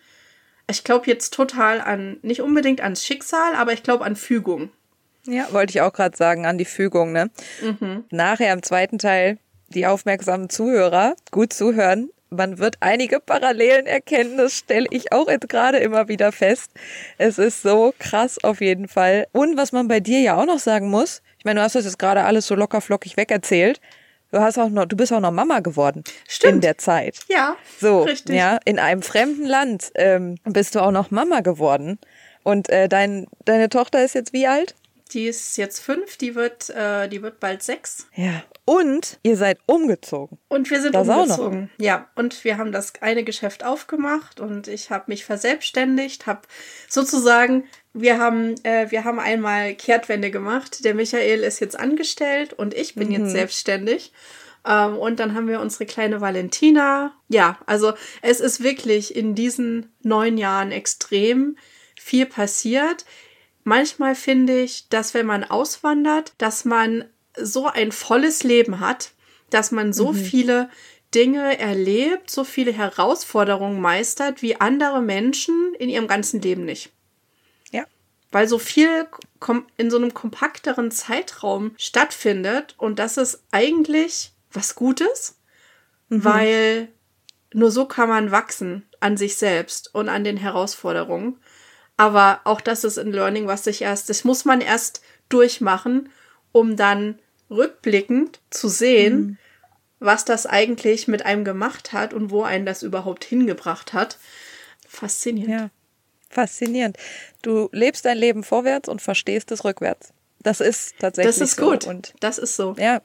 [0.69, 4.71] Ich glaube jetzt total an, nicht unbedingt ans Schicksal, aber ich glaube an Fügung.
[5.27, 7.31] Ja, wollte ich auch gerade sagen, an die Fügung, ne?
[7.63, 8.05] Mhm.
[8.11, 12.11] Nachher im zweiten Teil die aufmerksamen Zuhörer gut zuhören.
[12.31, 16.73] Man wird einige Parallelen erkennen, das stelle ich auch jetzt gerade immer wieder fest.
[17.19, 19.29] Es ist so krass auf jeden Fall.
[19.33, 21.85] Und was man bei dir ja auch noch sagen muss, ich meine, du hast das
[21.85, 23.81] jetzt gerade alles so locker flockig wegerzählt.
[24.33, 26.03] Du hast auch noch, du bist auch noch Mama geworden.
[26.29, 26.55] Stimmt.
[26.55, 27.21] In der Zeit.
[27.29, 27.57] Ja.
[27.79, 28.35] So, richtig.
[28.35, 32.01] ja, in einem fremden Land ähm, bist du auch noch Mama geworden.
[32.43, 34.75] Und äh, dein, deine Tochter ist jetzt wie alt?
[35.13, 38.07] Die ist jetzt fünf, die wird, äh, die wird bald sechs.
[38.15, 38.43] Ja.
[38.65, 40.39] Und ihr seid umgezogen.
[40.49, 41.71] Und wir sind das umgezogen.
[41.79, 46.41] Ja, und wir haben das eine Geschäft aufgemacht und ich habe mich verselbstständigt, habe
[46.89, 50.85] sozusagen, wir haben, äh, wir haben einmal Kehrtwende gemacht.
[50.85, 53.15] Der Michael ist jetzt angestellt und ich bin mhm.
[53.15, 54.13] jetzt selbstständig.
[54.67, 57.13] Ähm, und dann haben wir unsere kleine Valentina.
[57.29, 61.57] Ja, also es ist wirklich in diesen neun Jahren extrem
[61.95, 63.05] viel passiert.
[63.69, 67.05] Manchmal finde ich, dass wenn man auswandert, dass man
[67.37, 69.11] so ein volles Leben hat,
[69.51, 70.17] dass man so mhm.
[70.17, 70.71] viele
[71.13, 76.93] Dinge erlebt, so viele Herausforderungen meistert, wie andere Menschen in ihrem ganzen Leben nicht.
[77.73, 77.87] Ja.
[78.31, 79.09] Weil so viel
[79.77, 85.41] in so einem kompakteren Zeitraum stattfindet und das ist eigentlich was Gutes,
[86.09, 86.23] mhm.
[86.23, 86.89] weil
[87.53, 91.41] nur so kann man wachsen an sich selbst und an den Herausforderungen.
[91.97, 96.11] Aber auch das ist ein Learning, was sich erst, das muss man erst durchmachen,
[96.53, 97.19] um dann
[97.51, 99.39] rückblickend zu sehen, mhm.
[99.99, 104.19] was das eigentlich mit einem gemacht hat und wo einen das überhaupt hingebracht hat.
[104.87, 105.53] Faszinierend.
[105.53, 105.71] Ja,
[106.29, 106.99] faszinierend.
[107.43, 110.13] Du lebst dein Leben vorwärts und verstehst es rückwärts.
[110.41, 111.41] Das ist tatsächlich so.
[111.41, 111.71] Das ist so.
[111.71, 111.87] gut.
[111.87, 112.77] Und das ist so.
[112.79, 113.01] Ja,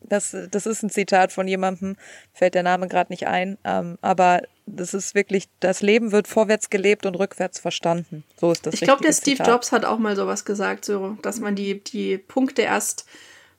[0.00, 1.96] das, das ist ein Zitat von jemandem,
[2.32, 6.70] fällt der Name gerade nicht ein, ähm, aber das ist wirklich, das Leben wird vorwärts
[6.70, 8.24] gelebt und rückwärts verstanden.
[8.36, 8.74] So ist das.
[8.74, 9.48] Ich glaube, der Steve Zitat.
[9.48, 13.04] Jobs hat auch mal sowas gesagt, so, dass man die, die Punkte erst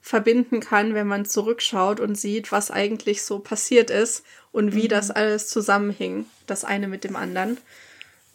[0.00, 4.88] verbinden kann, wenn man zurückschaut und sieht, was eigentlich so passiert ist und wie mhm.
[4.88, 7.58] das alles zusammenhing, das eine mit dem anderen.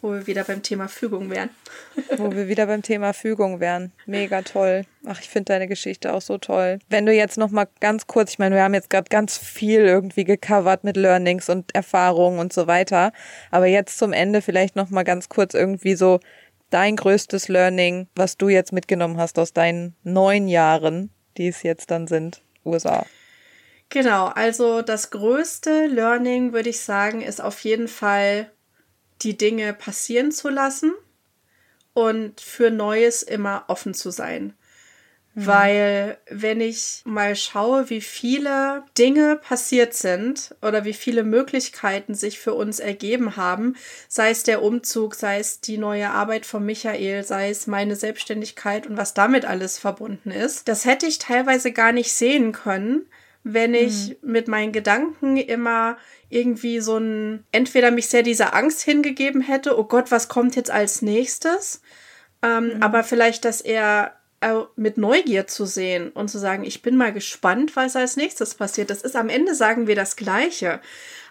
[0.02, 1.50] Wo wir wieder beim Thema Fügung wären.
[2.16, 3.92] Wo wir wieder beim Thema Fügung wären.
[4.04, 4.82] Mega toll.
[5.06, 6.80] Ach, ich finde deine Geschichte auch so toll.
[6.88, 9.82] Wenn du jetzt noch mal ganz kurz, ich meine, wir haben jetzt gerade ganz viel
[9.82, 13.12] irgendwie gecovert mit Learnings und Erfahrungen und so weiter,
[13.52, 16.18] aber jetzt zum Ende vielleicht noch mal ganz kurz irgendwie so
[16.70, 21.92] dein größtes Learning, was du jetzt mitgenommen hast aus deinen neun Jahren, die es jetzt
[21.92, 23.06] dann sind, USA.
[23.88, 28.50] Genau, also das größte Learning, würde ich sagen, ist auf jeden Fall
[29.24, 30.92] die Dinge passieren zu lassen
[31.94, 34.54] und für Neues immer offen zu sein.
[35.34, 35.46] Mhm.
[35.46, 42.38] Weil wenn ich mal schaue, wie viele Dinge passiert sind oder wie viele Möglichkeiten sich
[42.38, 43.76] für uns ergeben haben,
[44.08, 48.86] sei es der Umzug, sei es die neue Arbeit von Michael, sei es meine Selbstständigkeit
[48.86, 53.06] und was damit alles verbunden ist, das hätte ich teilweise gar nicht sehen können,
[53.44, 54.30] wenn ich mhm.
[54.32, 55.96] mit meinen Gedanken immer
[56.28, 60.70] irgendwie so ein, entweder mich sehr dieser Angst hingegeben hätte, oh Gott, was kommt jetzt
[60.70, 61.82] als nächstes?
[62.42, 62.82] Ähm, mhm.
[62.82, 67.12] Aber vielleicht, dass er äh, mit Neugier zu sehen und zu sagen, ich bin mal
[67.12, 68.90] gespannt, was als nächstes passiert.
[68.90, 70.80] Das ist am Ende sagen wir das Gleiche.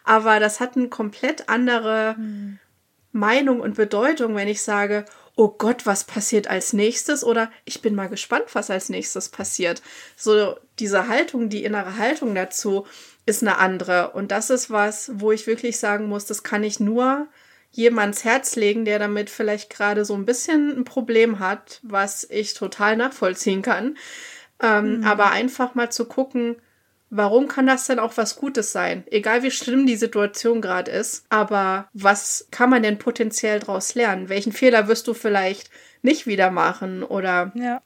[0.04, 2.60] Aber das hat eine komplett andere mhm.
[3.12, 5.06] Meinung und Bedeutung, wenn ich sage,
[5.36, 7.24] oh Gott, was passiert als nächstes?
[7.24, 9.82] Oder ich bin mal gespannt, was als nächstes passiert.
[10.16, 12.86] So diese Haltung, die innere Haltung dazu
[13.26, 14.12] ist eine andere.
[14.12, 17.28] Und das ist was, wo ich wirklich sagen muss, das kann ich nur
[17.72, 22.54] jemands Herz legen, der damit vielleicht gerade so ein bisschen ein Problem hat, was ich
[22.54, 23.98] total nachvollziehen kann.
[24.62, 25.04] Ähm, mhm.
[25.06, 26.58] Aber einfach mal zu gucken,
[27.12, 29.04] warum kann das denn auch was Gutes sein?
[29.12, 34.30] Egal wie schlimm die Situation gerade ist, aber was kann man denn potenziell daraus lernen?
[34.30, 35.70] Welchen Fehler wirst du vielleicht
[36.02, 37.82] nicht wieder machen oder ja.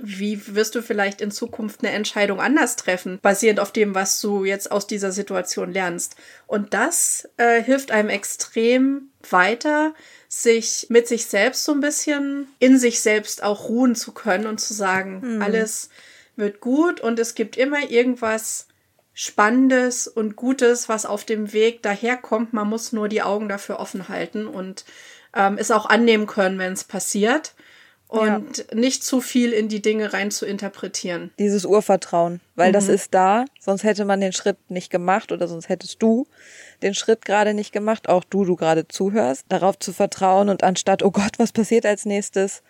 [0.00, 4.44] wie wirst du vielleicht in Zukunft eine Entscheidung anders treffen, basierend auf dem, was du
[4.44, 6.16] jetzt aus dieser Situation lernst?
[6.46, 9.94] Und das äh, hilft einem extrem weiter,
[10.26, 14.58] sich mit sich selbst so ein bisschen in sich selbst auch ruhen zu können und
[14.58, 15.42] zu sagen, hm.
[15.42, 15.90] alles
[16.36, 18.68] wird gut und es gibt immer irgendwas
[19.12, 22.52] Spannendes und Gutes, was auf dem Weg daherkommt.
[22.52, 24.84] Man muss nur die Augen dafür offen halten und
[25.34, 27.54] ähm, es auch annehmen können, wenn es passiert.
[28.08, 28.74] und ja.
[28.74, 31.30] nicht zu viel in die Dinge rein zu interpretieren.
[31.38, 32.72] Dieses Urvertrauen, weil mhm.
[32.72, 36.26] das ist da, sonst hätte man den Schritt nicht gemacht oder sonst hättest du
[36.82, 41.04] den Schritt gerade nicht gemacht, auch du, du gerade zuhörst, darauf zu vertrauen und anstatt,
[41.04, 42.62] oh Gott, was passiert als nächstes,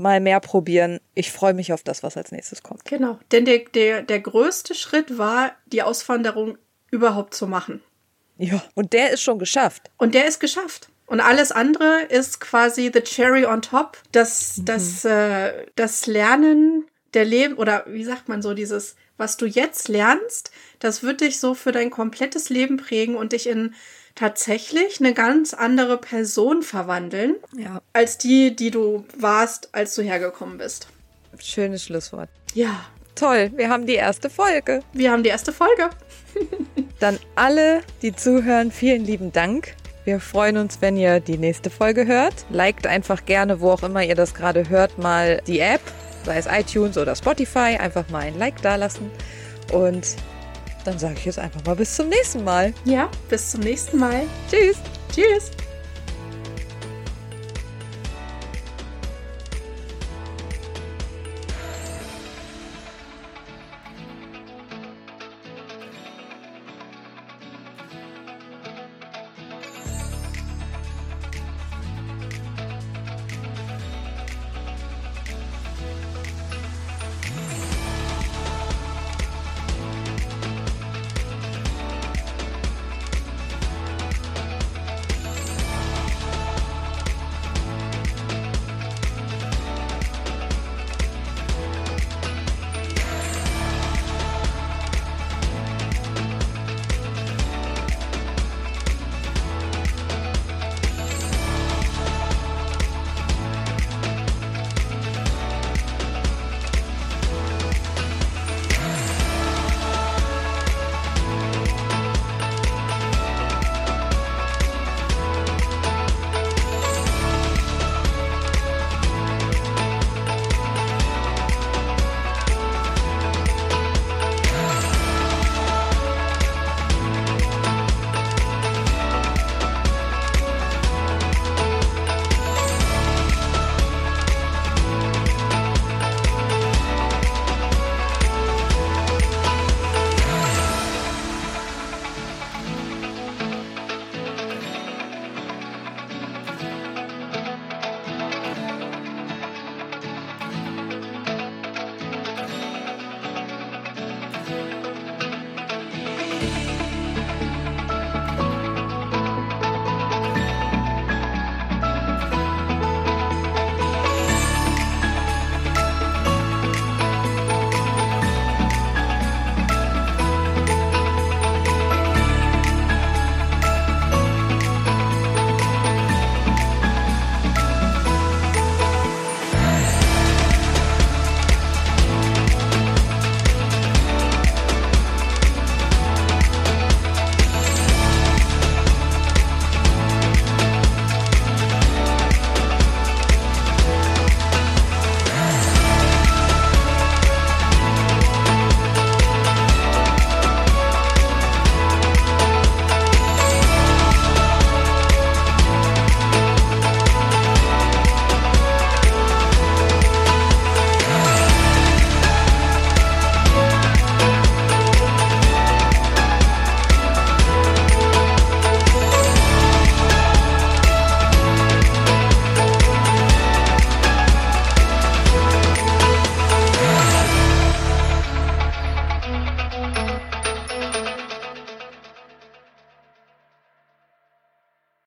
[0.00, 0.98] mal mehr probieren.
[1.14, 2.84] Ich freue mich auf das, was als nächstes kommt.
[2.84, 6.58] Genau, denn der, der, der größte Schritt war, die Auswanderung
[6.90, 7.82] überhaupt zu machen.
[8.38, 9.90] Ja, und der ist schon geschafft.
[9.98, 10.88] Und der ist geschafft.
[11.06, 13.98] Und alles andere ist quasi the cherry on top.
[14.12, 14.64] Das, mhm.
[14.64, 19.88] das, äh, das Lernen der Leben, oder wie sagt man so, dieses, was du jetzt
[19.88, 23.74] lernst, das wird dich so für dein komplettes Leben prägen und dich in
[24.20, 27.80] tatsächlich eine ganz andere Person verwandeln, ja.
[27.94, 30.88] als die, die du warst, als du hergekommen bist.
[31.38, 32.28] Schönes Schlusswort.
[32.52, 32.84] Ja.
[33.14, 34.82] Toll, wir haben die erste Folge.
[34.92, 35.88] Wir haben die erste Folge.
[37.00, 39.74] Dann alle, die zuhören, vielen lieben Dank.
[40.04, 42.34] Wir freuen uns, wenn ihr die nächste Folge hört.
[42.50, 45.80] Liked einfach gerne, wo auch immer ihr das gerade hört, mal die App,
[46.26, 47.78] sei es iTunes oder Spotify.
[47.78, 49.10] Einfach mal ein Like dalassen.
[49.72, 50.16] Und
[50.84, 52.72] dann sage ich jetzt einfach mal bis zum nächsten Mal.
[52.84, 54.22] Ja, bis zum nächsten Mal.
[54.50, 54.76] Tschüss.
[55.12, 55.50] Tschüss.